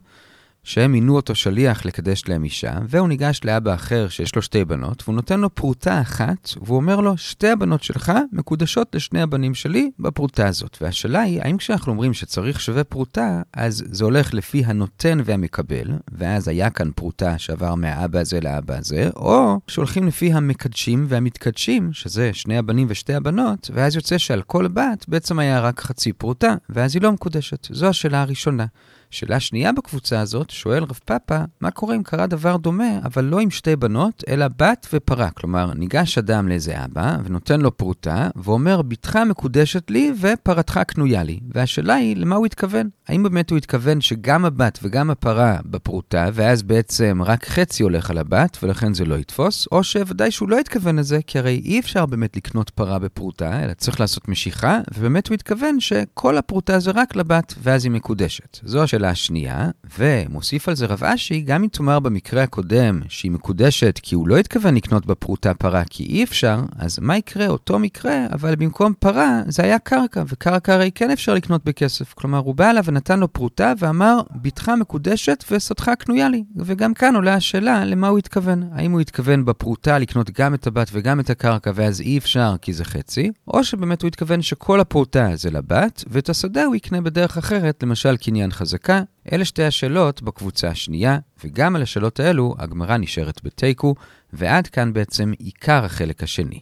שהם 0.66 0.92
מינו 0.92 1.16
אותו 1.16 1.34
שליח 1.34 1.84
לקדש 1.84 2.22
להם 2.28 2.44
אישה, 2.44 2.72
והוא 2.88 3.08
ניגש 3.08 3.40
לאבא 3.44 3.74
אחר 3.74 4.08
שיש 4.08 4.36
לו 4.36 4.42
שתי 4.42 4.64
בנות, 4.64 5.02
והוא 5.02 5.14
נותן 5.14 5.40
לו 5.40 5.54
פרוטה 5.54 6.00
אחת, 6.00 6.50
והוא 6.62 6.76
אומר 6.76 7.00
לו, 7.00 7.16
שתי 7.16 7.48
הבנות 7.48 7.82
שלך 7.82 8.12
מקודשות 8.32 8.94
לשני 8.94 9.22
הבנים 9.22 9.54
שלי 9.54 9.90
בפרוטה 9.98 10.48
הזאת. 10.48 10.78
והשאלה 10.80 11.20
היא, 11.20 11.40
האם 11.42 11.56
כשאנחנו 11.56 11.92
אומרים 11.92 12.14
שצריך 12.14 12.60
שווה 12.60 12.84
פרוטה, 12.84 13.42
אז 13.52 13.84
זה 13.86 14.04
הולך 14.04 14.34
לפי 14.34 14.64
הנותן 14.64 15.18
והמקבל, 15.24 15.86
ואז 16.12 16.48
היה 16.48 16.70
כאן 16.70 16.90
פרוטה 16.94 17.38
שעבר 17.38 17.74
מהאבא 17.74 18.18
הזה 18.18 18.40
לאבא 18.40 18.74
הזה, 18.78 19.10
או 19.16 19.60
שהולכים 19.68 20.06
לפי 20.06 20.32
המקדשים 20.32 21.06
והמתקדשים, 21.08 21.92
שזה 21.92 22.30
שני 22.32 22.58
הבנים 22.58 22.86
ושתי 22.90 23.14
הבנות, 23.14 23.70
ואז 23.74 23.96
יוצא 23.96 24.18
שעל 24.18 24.42
כל 24.42 24.68
בת 24.68 25.04
בעצם 25.08 25.38
היה 25.38 25.60
רק 25.60 25.80
חצי 25.80 26.12
פרוטה, 26.12 26.54
ואז 26.70 26.94
היא 26.96 27.02
לא 27.02 27.12
מקודשת. 27.12 27.68
זו 27.70 27.86
השאלה 27.86 28.22
הראשונה. 28.22 28.66
שאלה 29.10 29.40
שנייה 29.40 29.72
בקבוצה 29.72 30.20
הזאת, 30.20 30.50
שואל 30.50 30.82
רב 30.82 30.98
פאפה, 31.04 31.38
מה 31.60 31.70
קורה 31.70 31.96
אם 31.96 32.02
קרה 32.02 32.26
דבר 32.26 32.56
דומה, 32.56 32.98
אבל 33.04 33.24
לא 33.24 33.40
עם 33.40 33.50
שתי 33.50 33.76
בנות, 33.76 34.24
אלא 34.28 34.46
בת 34.58 34.86
ופרה? 34.92 35.30
כלומר, 35.30 35.74
ניגש 35.74 36.18
אדם 36.18 36.48
לאיזה 36.48 36.84
אבא, 36.84 37.16
ונותן 37.24 37.60
לו 37.60 37.76
פרוטה, 37.76 38.28
ואומר, 38.36 38.82
בתך 38.82 39.16
מקודשת 39.16 39.90
לי 39.90 40.12
ופרתך 40.20 40.80
קנויה 40.86 41.22
לי. 41.22 41.40
והשאלה 41.54 41.94
היא, 41.94 42.16
למה 42.16 42.36
הוא 42.36 42.46
התכוון? 42.46 42.88
האם 43.08 43.22
באמת 43.22 43.50
הוא 43.50 43.58
התכוון 43.58 44.00
שגם 44.00 44.44
הבת 44.44 44.78
וגם 44.82 45.10
הפרה 45.10 45.58
בפרוטה, 45.64 46.28
ואז 46.32 46.62
בעצם 46.62 47.20
רק 47.24 47.46
חצי 47.46 47.82
הולך 47.82 48.10
על 48.10 48.18
הבת, 48.18 48.58
ולכן 48.62 48.94
זה 48.94 49.04
לא 49.04 49.14
יתפוס, 49.14 49.68
או 49.72 49.84
שוודאי 49.84 50.30
שהוא 50.30 50.48
לא 50.48 50.58
התכוון 50.58 50.98
לזה, 50.98 51.18
כי 51.26 51.38
הרי 51.38 51.62
אי 51.64 51.80
אפשר 51.80 52.06
באמת 52.06 52.36
לקנות 52.36 52.70
פרה 52.70 52.98
בפרוטה, 52.98 53.64
אלא 53.64 53.72
צריך 53.74 54.00
לעשות 54.00 54.28
משיכה, 54.28 54.80
ובאמת 54.94 55.28
הוא 55.28 55.34
התכוון 55.34 55.80
שכל 55.80 56.36
הפרוטה 56.36 56.78
זה 56.78 56.90
רק 56.94 57.16
לבת, 57.16 57.54
ואז 57.62 57.84
היא 57.84 57.92
מקודשת. 57.92 58.58
זו 58.62 58.82
השאלה 58.96 59.10
השנייה, 59.10 59.70
ומוסיף 59.98 60.68
על 60.68 60.76
זה 60.76 60.86
רב 60.86 61.04
אשי, 61.04 61.40
גם 61.40 61.62
אם 61.62 61.68
תאמר 61.68 62.00
במקרה 62.00 62.42
הקודם 62.42 63.00
שהיא 63.08 63.32
מקודשת 63.32 64.00
כי 64.02 64.14
הוא 64.14 64.28
לא 64.28 64.36
התכוון 64.36 64.74
לקנות 64.74 65.06
בפרוטה 65.06 65.54
פרה 65.54 65.82
כי 65.90 66.04
אי 66.04 66.24
אפשר, 66.24 66.60
אז 66.78 66.98
מה 67.02 67.16
יקרה? 67.16 67.46
אותו 67.46 67.78
מקרה, 67.78 68.26
אבל 68.32 68.56
במקום 68.56 68.92
פרה 68.98 69.42
זה 69.48 69.62
היה 69.62 69.78
קרקע, 69.78 70.22
וקרקע 70.28 70.74
הרי 70.74 70.90
כן 70.94 71.10
אפשר 71.10 71.34
לקנות 71.34 71.64
בכסף. 71.64 72.14
כלומר, 72.14 72.38
הוא 72.38 72.54
בא 72.54 72.70
אליו 72.70 72.84
ונתן 72.84 73.20
לו 73.20 73.32
פרוטה 73.32 73.72
ואמר, 73.78 74.20
בתך 74.42 74.68
מקודשת 74.80 75.44
וסודך 75.50 75.90
קנויה 75.98 76.28
לי. 76.28 76.44
וגם 76.56 76.94
כאן 76.94 77.14
עולה 77.14 77.34
השאלה 77.34 77.84
למה 77.84 78.08
הוא 78.08 78.18
התכוון. 78.18 78.62
האם 78.72 78.92
הוא 78.92 79.00
התכוון 79.00 79.44
בפרוטה 79.44 79.98
לקנות 79.98 80.30
גם 80.30 80.54
את 80.54 80.66
הבת 80.66 80.90
וגם 80.92 81.20
את 81.20 81.30
הקרקע 81.30 81.70
ואז 81.74 82.00
אי 82.00 82.18
אפשר 82.18 82.54
כי 82.62 82.72
זה 82.72 82.84
חצי, 82.84 83.30
או 83.48 83.64
שבאמת 83.64 84.02
הוא 84.02 84.08
התכוון 84.08 84.42
שכל 84.42 84.80
הפרוטה 84.80 85.28
זה 85.34 85.50
לבת, 85.50 86.04
ואת 86.08 86.28
השדה 86.28 86.64
הוא 86.64 86.74
יקנה 86.74 87.00
בדרך 87.00 87.38
אחרת, 87.38 87.82
למשל 87.82 88.16
קניין 88.16 88.52
חזקה. 88.86 89.02
אלה 89.32 89.44
שתי 89.44 89.64
השאלות 89.64 90.22
בקבוצה 90.22 90.68
השנייה, 90.68 91.18
וגם 91.44 91.76
על 91.76 91.82
השאלות 91.82 92.20
האלו 92.20 92.54
הגמרא 92.58 92.96
נשארת 92.96 93.40
בתיקו, 93.44 93.94
ועד 94.32 94.66
כאן 94.66 94.92
בעצם 94.92 95.32
עיקר 95.38 95.84
החלק 95.84 96.22
השני. 96.22 96.60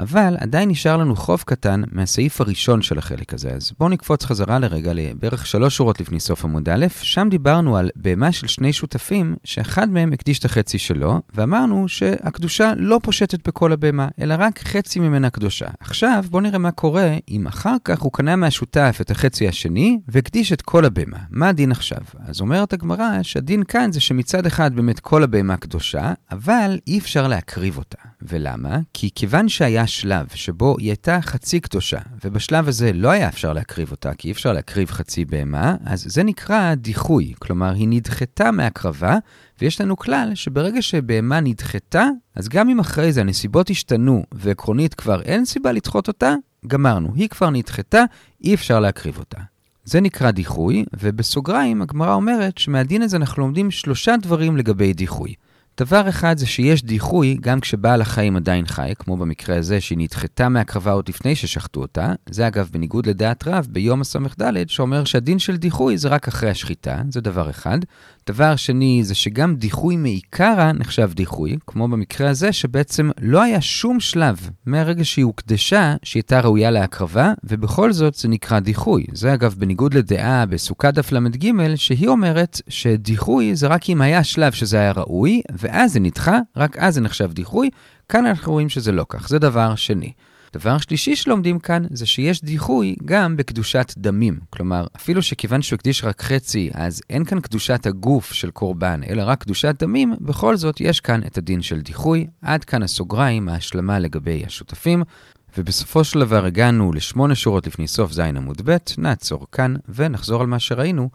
אבל 0.00 0.36
עדיין 0.40 0.68
נשאר 0.68 0.96
לנו 0.96 1.16
חוב 1.16 1.42
קטן 1.46 1.82
מהסעיף 1.92 2.40
הראשון 2.40 2.82
של 2.82 2.98
החלק 2.98 3.34
הזה, 3.34 3.50
אז 3.50 3.72
בואו 3.78 3.90
נקפוץ 3.90 4.24
חזרה 4.24 4.58
לרגע 4.58 4.92
לבערך 4.94 5.46
שלוש 5.46 5.76
שורות 5.76 6.00
לפני 6.00 6.20
סוף 6.20 6.44
עמוד 6.44 6.68
א', 6.68 6.86
שם 7.02 7.28
דיברנו 7.30 7.76
על 7.76 7.90
בהמה 7.96 8.32
של 8.32 8.46
שני 8.46 8.72
שותפים, 8.72 9.36
שאחד 9.44 9.90
מהם 9.90 10.12
הקדיש 10.12 10.38
את 10.38 10.44
החצי 10.44 10.78
שלו, 10.78 11.20
ואמרנו 11.34 11.88
שהקדושה 11.88 12.72
לא 12.76 13.00
פושטת 13.02 13.48
בכל 13.48 13.72
הבהמה, 13.72 14.08
אלא 14.20 14.34
רק 14.38 14.58
חצי 14.58 15.00
ממנה 15.00 15.30
קדושה. 15.30 15.66
עכשיו 15.80 16.24
בואו 16.30 16.42
נראה 16.42 16.58
מה 16.58 16.70
קורה 16.70 17.16
אם 17.28 17.46
אחר 17.46 17.76
כך 17.84 18.00
הוא 18.00 18.12
קנה 18.12 18.36
מהשותף 18.36 18.98
את 19.00 19.10
החצי 19.10 19.48
השני, 19.48 19.98
והקדיש 20.08 20.52
את 20.52 20.62
כל 20.62 20.84
הבהמה. 20.84 21.18
מה 21.30 21.48
הדין 21.48 21.72
עכשיו? 21.72 22.00
אז 22.26 22.40
אומרת 22.40 22.72
הגמרא 22.72 23.22
שהדין 23.22 23.62
כאן 23.62 23.92
זה 23.92 24.00
שמצד 24.00 24.46
אחד 24.46 24.74
באמת 24.74 25.00
כל 25.00 25.22
הבהמה 25.22 25.56
קדושה, 25.56 26.12
אבל 26.30 26.78
אי 26.86 26.98
אפשר 26.98 27.28
להקריב 27.28 27.78
אותה. 27.78 27.98
ולמה? 28.22 28.78
כי 28.94 29.10
כיוון 29.14 29.48
שהיה 29.48 29.86
שלב 29.88 30.26
שבו 30.34 30.76
היא 30.78 30.88
הייתה 30.88 31.18
חצי 31.22 31.60
קדושה, 31.60 31.98
ובשלב 32.24 32.68
הזה 32.68 32.92
לא 32.92 33.10
היה 33.10 33.28
אפשר 33.28 33.52
להקריב 33.52 33.90
אותה, 33.90 34.14
כי 34.14 34.28
אי 34.28 34.32
אפשר 34.32 34.52
להקריב 34.52 34.90
חצי 34.90 35.24
בהמה, 35.24 35.76
אז 35.84 36.04
זה 36.08 36.22
נקרא 36.22 36.74
דיחוי. 36.74 37.32
כלומר, 37.38 37.72
היא 37.74 37.88
נדחתה 37.90 38.50
מהקרבה, 38.50 39.18
ויש 39.60 39.80
לנו 39.80 39.96
כלל 39.96 40.30
שברגע 40.34 40.82
שבהמה 40.82 41.40
נדחתה, 41.40 42.06
אז 42.34 42.48
גם 42.48 42.68
אם 42.68 42.80
אחרי 42.80 43.12
זה 43.12 43.20
הנסיבות 43.20 43.70
השתנו, 43.70 44.24
ועקרונית 44.32 44.94
כבר 44.94 45.22
אין 45.22 45.44
סיבה 45.44 45.72
לדחות 45.72 46.08
אותה, 46.08 46.34
גמרנו. 46.66 47.12
היא 47.14 47.28
כבר 47.28 47.50
נדחתה, 47.50 48.04
אי 48.44 48.54
אפשר 48.54 48.80
להקריב 48.80 49.18
אותה. 49.18 49.38
זה 49.84 50.00
נקרא 50.00 50.30
דיחוי, 50.30 50.84
ובסוגריים 51.00 51.82
הגמרא 51.82 52.14
אומרת 52.14 52.58
שמהדין 52.58 53.02
הזה 53.02 53.16
אנחנו 53.16 53.42
לומדים 53.42 53.70
שלושה 53.70 54.14
דברים 54.22 54.56
לגבי 54.56 54.92
דיחוי. 54.92 55.34
דבר 55.78 56.08
אחד 56.08 56.38
זה 56.38 56.46
שיש 56.46 56.82
דיחוי 56.82 57.36
גם 57.40 57.60
כשבעל 57.60 58.00
החיים 58.00 58.36
עדיין 58.36 58.66
חי, 58.66 58.92
כמו 58.98 59.16
במקרה 59.16 59.56
הזה 59.56 59.80
שהיא 59.80 59.98
נדחתה 59.98 60.48
מהקרבה 60.48 60.92
עוד 60.92 61.08
לפני 61.08 61.34
ששחטו 61.34 61.80
אותה. 61.80 62.12
זה 62.30 62.46
אגב 62.46 62.68
בניגוד 62.72 63.06
לדעת 63.06 63.48
רב 63.48 63.66
ביום 63.70 64.00
הס"ד, 64.00 64.68
שאומר 64.68 65.04
שהדין 65.04 65.38
של 65.38 65.56
דיחוי 65.56 65.98
זה 65.98 66.08
רק 66.08 66.28
אחרי 66.28 66.50
השחיטה, 66.50 67.02
זה 67.10 67.20
דבר 67.20 67.50
אחד. 67.50 67.78
דבר 68.28 68.56
שני 68.56 69.00
זה 69.04 69.14
שגם 69.14 69.56
דיחוי 69.56 69.96
מעיקרא 69.96 70.72
נחשב 70.72 71.10
דיחוי, 71.14 71.56
כמו 71.66 71.88
במקרה 71.88 72.30
הזה 72.30 72.52
שבעצם 72.52 73.10
לא 73.20 73.42
היה 73.42 73.60
שום 73.60 74.00
שלב 74.00 74.50
מהרגע 74.66 75.04
שהיא 75.04 75.24
הוקדשה 75.24 75.96
שהיא 76.02 76.20
הייתה 76.20 76.40
ראויה 76.40 76.70
להקרבה, 76.70 77.32
ובכל 77.44 77.92
זאת 77.92 78.14
זה 78.14 78.28
נקרא 78.28 78.60
דיחוי. 78.60 79.04
זה 79.12 79.34
אגב 79.34 79.54
בניגוד 79.58 79.94
לדעה 79.94 80.46
בסוכה 80.46 80.90
דף 80.90 81.12
ל"ג, 81.12 81.52
שהיא 81.76 82.08
אומרת 82.08 82.60
שדיחוי 82.68 83.56
זה 83.56 83.66
רק 83.66 83.90
אם 83.90 84.00
היה 84.00 84.24
שלב 84.24 84.52
שזה 84.52 84.76
היה 84.76 84.92
ראוי, 84.92 85.42
ואז 85.68 85.92
זה 85.92 86.00
נדחה, 86.00 86.38
רק 86.56 86.76
אז 86.78 86.94
זה 86.94 87.00
נחשב 87.00 87.32
דיחוי. 87.32 87.70
כאן 88.08 88.26
אנחנו 88.26 88.52
רואים 88.52 88.68
שזה 88.68 88.92
לא 88.92 89.06
כך, 89.08 89.28
זה 89.28 89.38
דבר 89.38 89.74
שני. 89.74 90.12
דבר 90.52 90.78
שלישי 90.78 91.16
שלומדים 91.16 91.58
כאן 91.58 91.82
זה 91.90 92.06
שיש 92.06 92.44
דיחוי 92.44 92.96
גם 93.04 93.36
בקדושת 93.36 93.94
דמים. 93.96 94.38
כלומר, 94.50 94.86
אפילו 94.96 95.22
שכיוון 95.22 95.62
שהוא 95.62 95.76
הקדיש 95.76 96.04
רק 96.04 96.22
חצי, 96.22 96.70
אז 96.74 97.02
אין 97.10 97.24
כאן 97.24 97.40
קדושת 97.40 97.86
הגוף 97.86 98.32
של 98.32 98.50
קורבן, 98.50 99.00
אלא 99.08 99.22
רק 99.26 99.42
קדושת 99.42 99.74
דמים, 99.78 100.14
בכל 100.20 100.56
זאת 100.56 100.80
יש 100.80 101.00
כאן 101.00 101.20
את 101.26 101.38
הדין 101.38 101.62
של 101.62 101.80
דיחוי. 101.80 102.26
עד 102.42 102.64
כאן 102.64 102.82
הסוגריים, 102.82 103.48
ההשלמה 103.48 103.98
לגבי 103.98 104.42
השותפים. 104.46 105.02
ובסופו 105.58 106.04
של 106.04 106.20
דבר 106.20 106.44
הגענו 106.44 106.92
לשמונה 106.92 107.34
שורות 107.34 107.66
לפני 107.66 107.88
סוף 107.88 108.12
ז' 108.12 108.20
עמוד 108.20 108.62
ב', 108.64 108.76
נעצור 108.98 109.46
כאן 109.52 109.74
ונחזור 109.88 110.40
על 110.40 110.46
מה 110.46 110.58
שראינו 110.58 111.10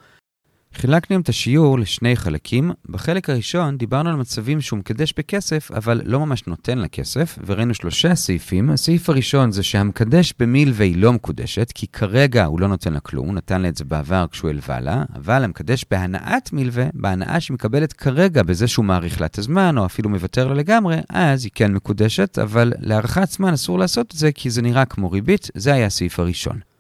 חילקנו 0.76 1.20
את 1.20 1.30
השיעור 1.30 1.80
לשני 1.80 2.16
חלקים. 2.16 2.72
בחלק 2.90 3.30
הראשון 3.30 3.78
דיברנו 3.78 4.10
על 4.10 4.16
מצבים 4.16 4.62
שהוא 4.62 4.80
מקדש 4.80 5.14
בכסף, 5.18 5.72
אבל 5.72 6.02
לא 6.06 6.20
ממש 6.20 6.48
נותן 6.48 6.78
לה 6.78 6.88
כסף, 6.88 7.40
וראינו 7.46 7.74
שלושה 7.74 8.16
סעיפים. 8.16 8.70
הסעיף 8.70 9.10
הראשון 9.10 9.52
זה 9.52 9.64
שהמקדש 9.64 10.34
במילווה 10.40 10.88
לא 10.96 11.14
מקודשת, 11.14 11.72
כי 11.76 11.88
כרגע 11.88 12.46
הוא 12.46 12.60
לא 12.60 12.68
נותן 12.68 12.94
לה 12.94 13.00
כלום, 13.00 13.26
הוא 13.28 13.36
נתן 13.36 13.62
לה 13.62 13.70
את 13.70 13.78
זה 13.78 13.86
בעבר 13.86 14.26
כשהוא 14.32 14.50
הלווה 14.50 14.80
לה, 14.80 15.04
אבל 15.16 15.44
המקדש 15.44 15.86
בהנאת 15.92 16.54
מילווה, 16.54 16.86
בהנאה 16.94 17.40
שהיא 17.40 17.56
מקבלת 17.56 17.94
כרגע 17.94 18.44
בזה 18.44 18.68
שהוא 18.68 18.86
מאריך 18.86 19.22
לה 19.22 19.28
את 19.28 19.38
הזמן, 19.38 19.78
או 19.78 19.86
אפילו 19.86 20.10
מוותר 20.10 20.48
לה 20.48 20.54
לגמרי, 20.54 20.98
אז 21.10 21.44
היא 21.44 21.52
כן 21.56 21.74
מקודשת, 21.74 22.40
אבל 22.40 22.74
להארכת 22.80 23.30
זמן 23.32 23.54
אסור 23.54 23.80
לעשות 23.80 24.14
את 24.14 24.18
זה, 24.18 24.32
כי 24.32 24.50
זה 24.50 24.62
נראה 24.62 24.86
כמו 24.86 25.12
ריבית, 25.12 25.50
זה 25.56 25.74
היה 25.74 25.86
הסעיף 25.86 26.20
הראשון. 26.20 26.73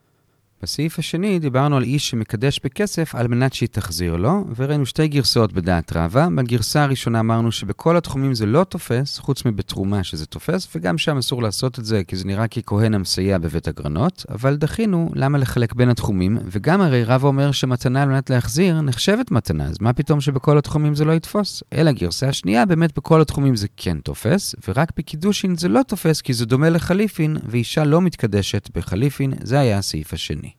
בסעיף 0.64 1.00
השני 1.00 1.40
דיברנו 1.40 1.78
על 1.78 1.84
איש 1.84 2.10
שמקדש 2.10 2.60
בכסף 2.64 3.16
על 3.16 3.28
מנת 3.28 3.54
שהיא 3.54 3.70
תחזיר 3.72 4.16
לו, 4.16 4.46
וראינו 4.56 4.86
שתי 4.86 5.08
גרסאות 5.08 5.54
בדעת 5.54 5.94
רבה. 5.96 6.28
בגרסה 6.36 6.84
הראשונה 6.84 7.20
אמרנו 7.20 7.52
שבכל 7.52 7.98
התחומים 7.98 8.34
זה 8.34 8.46
לא 8.46 8.64
תופס, 8.64 9.20
חוץ 9.20 9.46
מבתרומה 9.46 10.04
שזה 10.04 10.26
תופס, 10.26 10.68
וגם 10.76 10.98
שם 10.98 11.18
אסור 11.18 11.44
לעשות 11.44 11.80
את 11.80 11.86
זה 11.86 12.04
כי 12.04 12.16
זה 12.16 12.26
נראה 12.28 12.48
ככהן 12.48 12.94
המסייע 12.94 13.38
בבית 13.38 13.68
הגרנות, 13.68 14.26
אבל 14.30 14.56
דחינו 14.56 15.10
למה 15.16 15.38
לחלק 15.38 15.74
בין 15.74 15.90
התחומים, 15.90 16.38
וגם 16.52 16.82
הרי 16.82 17.04
רבא 17.04 17.28
אומר 17.28 17.52
שמתנה 17.52 18.04
על 18.04 18.10
מנת 18.10 18.30
להחזיר 18.30 18.82
נחשבת 18.82 19.32
מתנה, 19.32 19.66
אז 19.66 19.76
מה 19.82 19.94
פתאום 19.94 20.22
שבכל 20.22 20.58
התחומים 20.58 20.96
זה 20.96 21.06
לא 21.06 21.12
יתפוס? 21.12 21.64
אלא 21.74 21.92
גרסה 21.92 22.28
השנייה, 22.28 22.66
באמת 22.66 22.98
בכל 22.98 23.22
התחומים 23.22 23.56
זה 23.56 23.68
כן 23.78 23.98
תופס, 24.00 24.56
ורק 24.68 24.92
בקידושין 24.98 25.56
זה 25.56 25.68
לא 25.68 25.82
תופס 25.88 26.22
כי 26.22 26.34
זה 26.34 26.46
דומה 26.46 26.70
לחליפין, 26.70 27.38
ואישה 27.46 27.84
לא 27.84 28.02
מתקדשת 28.02 28.70
בחליפין, 28.78 29.34
זה 29.42 29.60
היה 29.60 29.78
הסעיף 29.78 30.14
השני. 30.14 30.53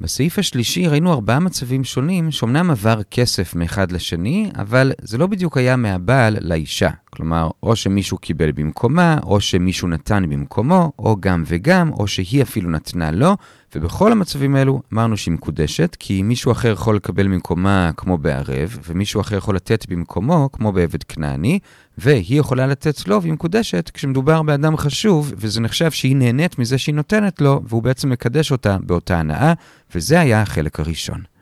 בסעיף 0.00 0.38
השלישי 0.38 0.88
ראינו 0.88 1.12
ארבעה 1.12 1.40
מצבים 1.40 1.84
שונים 1.84 2.30
שאומנם 2.30 2.70
עבר 2.70 3.02
כסף 3.02 3.54
מאחד 3.54 3.92
לשני, 3.92 4.50
אבל 4.58 4.92
זה 5.00 5.18
לא 5.18 5.26
בדיוק 5.26 5.56
היה 5.56 5.76
מהבעל 5.76 6.36
לאישה. 6.40 6.90
כלומר, 7.10 7.50
או 7.62 7.76
שמישהו 7.76 8.18
קיבל 8.18 8.52
במקומה, 8.52 9.18
או 9.22 9.40
שמישהו 9.40 9.88
נתן 9.88 10.30
במקומו, 10.30 10.92
או 10.98 11.16
גם 11.20 11.42
וגם, 11.46 11.92
או 11.92 12.06
שהיא 12.06 12.42
אפילו 12.42 12.70
נתנה 12.70 13.10
לו, 13.10 13.36
ובכל 13.76 14.12
המצבים 14.12 14.56
האלו 14.56 14.82
אמרנו 14.92 15.16
שהיא 15.16 15.34
מקודשת, 15.34 15.96
כי 16.00 16.22
מישהו 16.22 16.52
אחר 16.52 16.72
יכול 16.72 16.96
לקבל 16.96 17.28
במקומה 17.28 17.90
כמו 17.96 18.18
בערב, 18.18 18.78
ומישהו 18.88 19.20
אחר 19.20 19.36
יכול 19.36 19.56
לתת 19.56 19.86
במקומו 19.88 20.48
כמו 20.52 20.72
בעבד 20.72 21.02
כנעני, 21.02 21.58
והיא 21.98 22.40
יכולה 22.40 22.66
לתת 22.66 23.08
לו 23.08 23.22
והיא 23.22 23.32
מקודשת 23.32 23.90
כשמדובר 23.94 24.42
באדם 24.42 24.76
חשוב, 24.76 25.32
וזה 25.36 25.60
נחשב 25.60 25.90
שהיא 25.90 26.16
נהנית 26.16 26.58
מזה 26.58 26.78
שהיא 26.78 26.94
נותנת 26.94 27.40
לו, 27.40 27.62
והוא 27.68 27.82
בעצם 27.82 28.10
מקדש 28.10 28.52
אותה 28.52 28.76
באותה 28.80 29.18
הנאה, 29.18 29.52
וזה 29.94 30.20
היה 30.20 30.42
החלק 30.42 30.80
הראשון. 30.80 31.35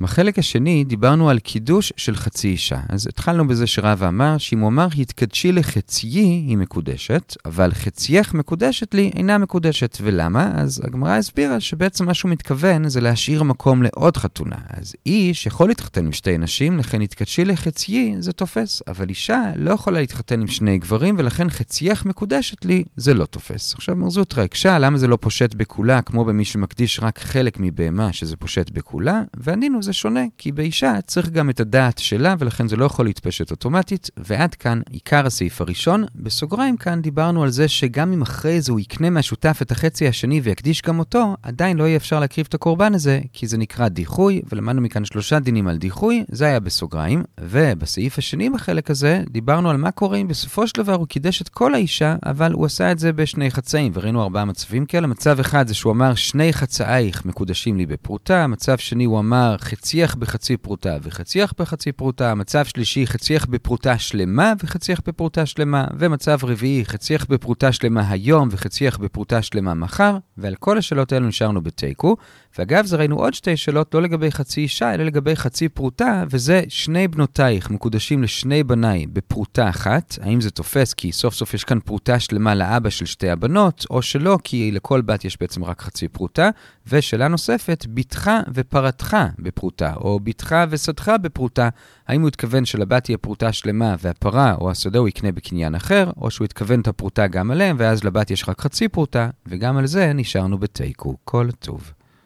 בחלק 0.00 0.38
השני 0.38 0.84
דיברנו 0.84 1.30
על 1.30 1.38
קידוש 1.38 1.92
של 1.96 2.16
חצי 2.16 2.48
אישה. 2.48 2.80
אז 2.88 3.06
התחלנו 3.06 3.48
בזה 3.48 3.66
שרבא 3.66 4.08
אמר 4.08 4.38
שאם 4.38 4.58
הוא 4.58 4.68
אמר 4.68 4.86
התקדשי 4.98 5.52
לחציי 5.52 6.20
היא 6.20 6.56
מקודשת, 6.56 7.36
אבל 7.44 7.72
חצייך 7.72 8.34
מקודשת 8.34 8.94
לי 8.94 9.10
אינה 9.14 9.38
מקודשת. 9.38 9.98
ולמה? 10.02 10.52
אז 10.54 10.82
הגמרא 10.84 11.10
הסבירה 11.10 11.60
שבעצם 11.60 12.06
מה 12.06 12.14
שהוא 12.14 12.30
מתכוון 12.30 12.88
זה 12.88 13.00
להשאיר 13.00 13.42
מקום 13.42 13.82
לעוד 13.82 14.16
חתונה. 14.16 14.56
אז 14.68 14.94
איש 15.06 15.46
יכול 15.46 15.68
להתחתן 15.68 16.06
עם 16.06 16.12
שתי 16.12 16.38
נשים, 16.38 16.78
לכן 16.78 17.00
התקדשי 17.00 17.44
לחציי 17.44 18.16
זה 18.18 18.32
תופס, 18.32 18.82
אבל 18.88 19.08
אישה 19.08 19.42
לא 19.56 19.70
יכולה 19.70 20.00
להתחתן 20.00 20.40
עם 20.40 20.46
שני 20.46 20.78
גברים, 20.78 21.14
ולכן 21.18 21.50
חצייך 21.50 22.06
מקודשת 22.06 22.64
לי 22.64 22.84
זה 22.96 23.14
לא 23.14 23.24
תופס. 23.24 23.74
עכשיו 23.74 23.96
מרזוטרה 23.96 24.44
הקשה 24.44 24.78
למה 24.78 24.98
זה 24.98 25.08
לא 25.08 25.18
פושט 25.20 25.54
בכולה 25.54 26.02
כמו 26.02 26.24
במי 26.24 26.44
שמקדיש 26.44 27.00
רק 27.02 27.18
חלק 27.18 27.56
מבהמה 27.60 28.12
שזה 28.12 28.36
פושט 28.36 28.70
בכולה, 28.70 29.22
וענינו 29.36 29.82
זה 29.86 29.92
שונה, 29.92 30.20
כי 30.38 30.52
באישה 30.52 31.00
צריך 31.06 31.28
גם 31.28 31.50
את 31.50 31.60
הדעת 31.60 31.98
שלה, 31.98 32.34
ולכן 32.38 32.68
זה 32.68 32.76
לא 32.76 32.84
יכול 32.84 33.04
להתפשט 33.04 33.50
אוטומטית, 33.50 34.10
ועד 34.16 34.54
כאן 34.54 34.80
עיקר 34.90 35.26
הסעיף 35.26 35.60
הראשון. 35.60 36.04
בסוגריים 36.14 36.76
כאן 36.76 37.02
דיברנו 37.02 37.42
על 37.42 37.50
זה 37.50 37.68
שגם 37.68 38.12
אם 38.12 38.22
אחרי 38.22 38.60
זה 38.60 38.72
הוא 38.72 38.80
יקנה 38.80 39.10
מהשותף 39.10 39.58
את 39.62 39.70
החצי 39.70 40.08
השני 40.08 40.40
ויקדיש 40.40 40.82
גם 40.82 40.98
אותו, 40.98 41.36
עדיין 41.42 41.76
לא 41.76 41.84
יהיה 41.84 41.96
אפשר 41.96 42.20
להקריב 42.20 42.46
את 42.48 42.54
הקורבן 42.54 42.94
הזה, 42.94 43.20
כי 43.32 43.46
זה 43.46 43.58
נקרא 43.58 43.88
דיחוי, 43.88 44.42
ולמדנו 44.52 44.80
מכאן 44.80 45.04
שלושה 45.04 45.38
דינים 45.38 45.68
על 45.68 45.76
דיחוי, 45.76 46.24
זה 46.28 46.46
היה 46.46 46.60
בסוגריים. 46.60 47.22
ובסעיף 47.40 48.18
השני 48.18 48.50
בחלק 48.50 48.90
הזה, 48.90 49.22
דיברנו 49.30 49.70
על 49.70 49.76
מה 49.76 49.90
קורה 49.90 50.18
אם 50.18 50.28
בסופו 50.28 50.66
של 50.66 50.82
דבר 50.82 50.94
הוא 50.94 51.06
קידש 51.06 51.42
את 51.42 51.48
כל 51.48 51.74
האישה, 51.74 52.16
אבל 52.26 52.52
הוא 52.52 52.66
עשה 52.66 52.92
את 52.92 52.98
זה 52.98 53.12
בשני 53.12 53.50
חצאים, 53.50 53.92
וראינו 53.94 54.22
ארבעה 54.22 54.44
מצבים 54.44 54.86
כאלה. 54.86 55.06
מצב 55.06 55.40
אחד 55.40 55.68
זה 55.68 55.74
שהוא 55.74 55.92
אמר 55.92 56.14
שני 56.14 56.52
חצאייך 56.52 57.24
מקודשים 57.24 57.76
לי 57.76 57.86
בפרוטה, 57.86 58.46
מצב 58.46 58.78
שני 58.78 59.04
הוא 59.04 59.18
אמר 59.18 59.56
חצייך 59.76 60.16
בחצי 60.16 60.56
פרוטה 60.56 60.96
וחצייך 61.02 61.54
בחצי 61.58 61.92
פרוטה, 61.92 62.34
מצב 62.34 62.64
שלישי 62.64 63.06
חצייך 63.06 63.46
בפרוטה 63.46 63.98
שלמה 63.98 64.52
וחצייך 64.62 65.00
בפרוטה 65.06 65.46
שלמה, 65.46 65.84
ומצב 65.98 66.38
רביעי 66.42 66.84
חצייך 66.84 67.26
בפרוטה 67.26 67.72
שלמה 67.72 68.10
היום 68.10 68.48
וחצייך 68.52 68.98
בפרוטה 68.98 69.42
שלמה 69.42 69.74
מחר, 69.74 70.16
ועל 70.38 70.54
כל 70.54 70.78
השאלות 70.78 71.12
האלו 71.12 71.28
נשארנו 71.28 71.62
בתיקו. 71.62 72.16
ואגב, 72.58 72.86
זה 72.86 72.96
ראינו 72.96 73.16
עוד 73.16 73.34
שתי 73.34 73.56
שאלות, 73.56 73.94
לא 73.94 74.02
לגבי 74.02 74.32
חצי 74.32 74.60
אישה, 74.60 74.94
אלא 74.94 75.04
לגבי 75.04 75.36
חצי 75.36 75.68
פרוטה, 75.68 76.24
וזה 76.30 76.62
שני 76.68 77.08
בנותייך 77.08 77.70
מקודשים 77.70 78.22
לשני 78.22 78.64
בניי 78.64 79.06
בפרוטה 79.06 79.68
אחת. 79.68 80.18
האם 80.22 80.40
זה 80.40 80.50
תופס 80.50 80.94
כי 80.94 81.12
סוף 81.12 81.34
סוף 81.34 81.54
יש 81.54 81.64
כאן 81.64 81.80
פרוטה 81.80 82.20
שלמה 82.20 82.54
לאבא 82.54 82.90
של 82.90 83.06
שתי 83.06 83.30
הבנות, 83.30 83.86
או 83.90 84.02
שלא, 84.02 84.38
כי 84.44 84.70
לכל 84.72 85.00
בת 85.00 85.24
יש 85.24 85.40
בעצם 85.40 85.64
רק 85.64 85.82
חצי 85.82 86.08
פרוטה. 86.08 86.50
ושאלה 86.88 87.28
נוספת, 87.28 87.86
בתך 87.94 88.30
ופרתך 88.54 89.16
בפרוטה, 89.38 89.94
או 89.94 90.20
בתך 90.20 90.56
ושדך 90.70 91.12
בפרוטה. 91.22 91.68
האם 92.08 92.20
הוא 92.20 92.28
התכוון 92.28 92.64
שלבת 92.64 93.04
תהיה 93.04 93.18
פרוטה 93.18 93.52
שלמה 93.52 93.94
והפרה 93.98 94.54
או 94.54 94.70
השדה 94.70 94.98
הוא 94.98 95.08
יקנה 95.08 95.32
בקניין 95.32 95.74
אחר, 95.74 96.10
או 96.16 96.30
שהוא 96.30 96.44
התכוון 96.44 96.80
את 96.80 96.88
הפרוטה 96.88 97.26
גם 97.26 97.50
עליהם, 97.50 97.76
ואז 97.78 98.04
לבת 98.04 98.30
יש 98.30 98.48
רק 98.48 98.60
חצי 98.60 98.88
פרוטה, 98.88 99.30
וגם 99.46 99.76
על 99.76 99.86
זה 99.86 100.12
נשארנו 100.12 100.58
בתיקו. 100.58 101.16
כל 101.24 101.48
טוב. 101.58 101.95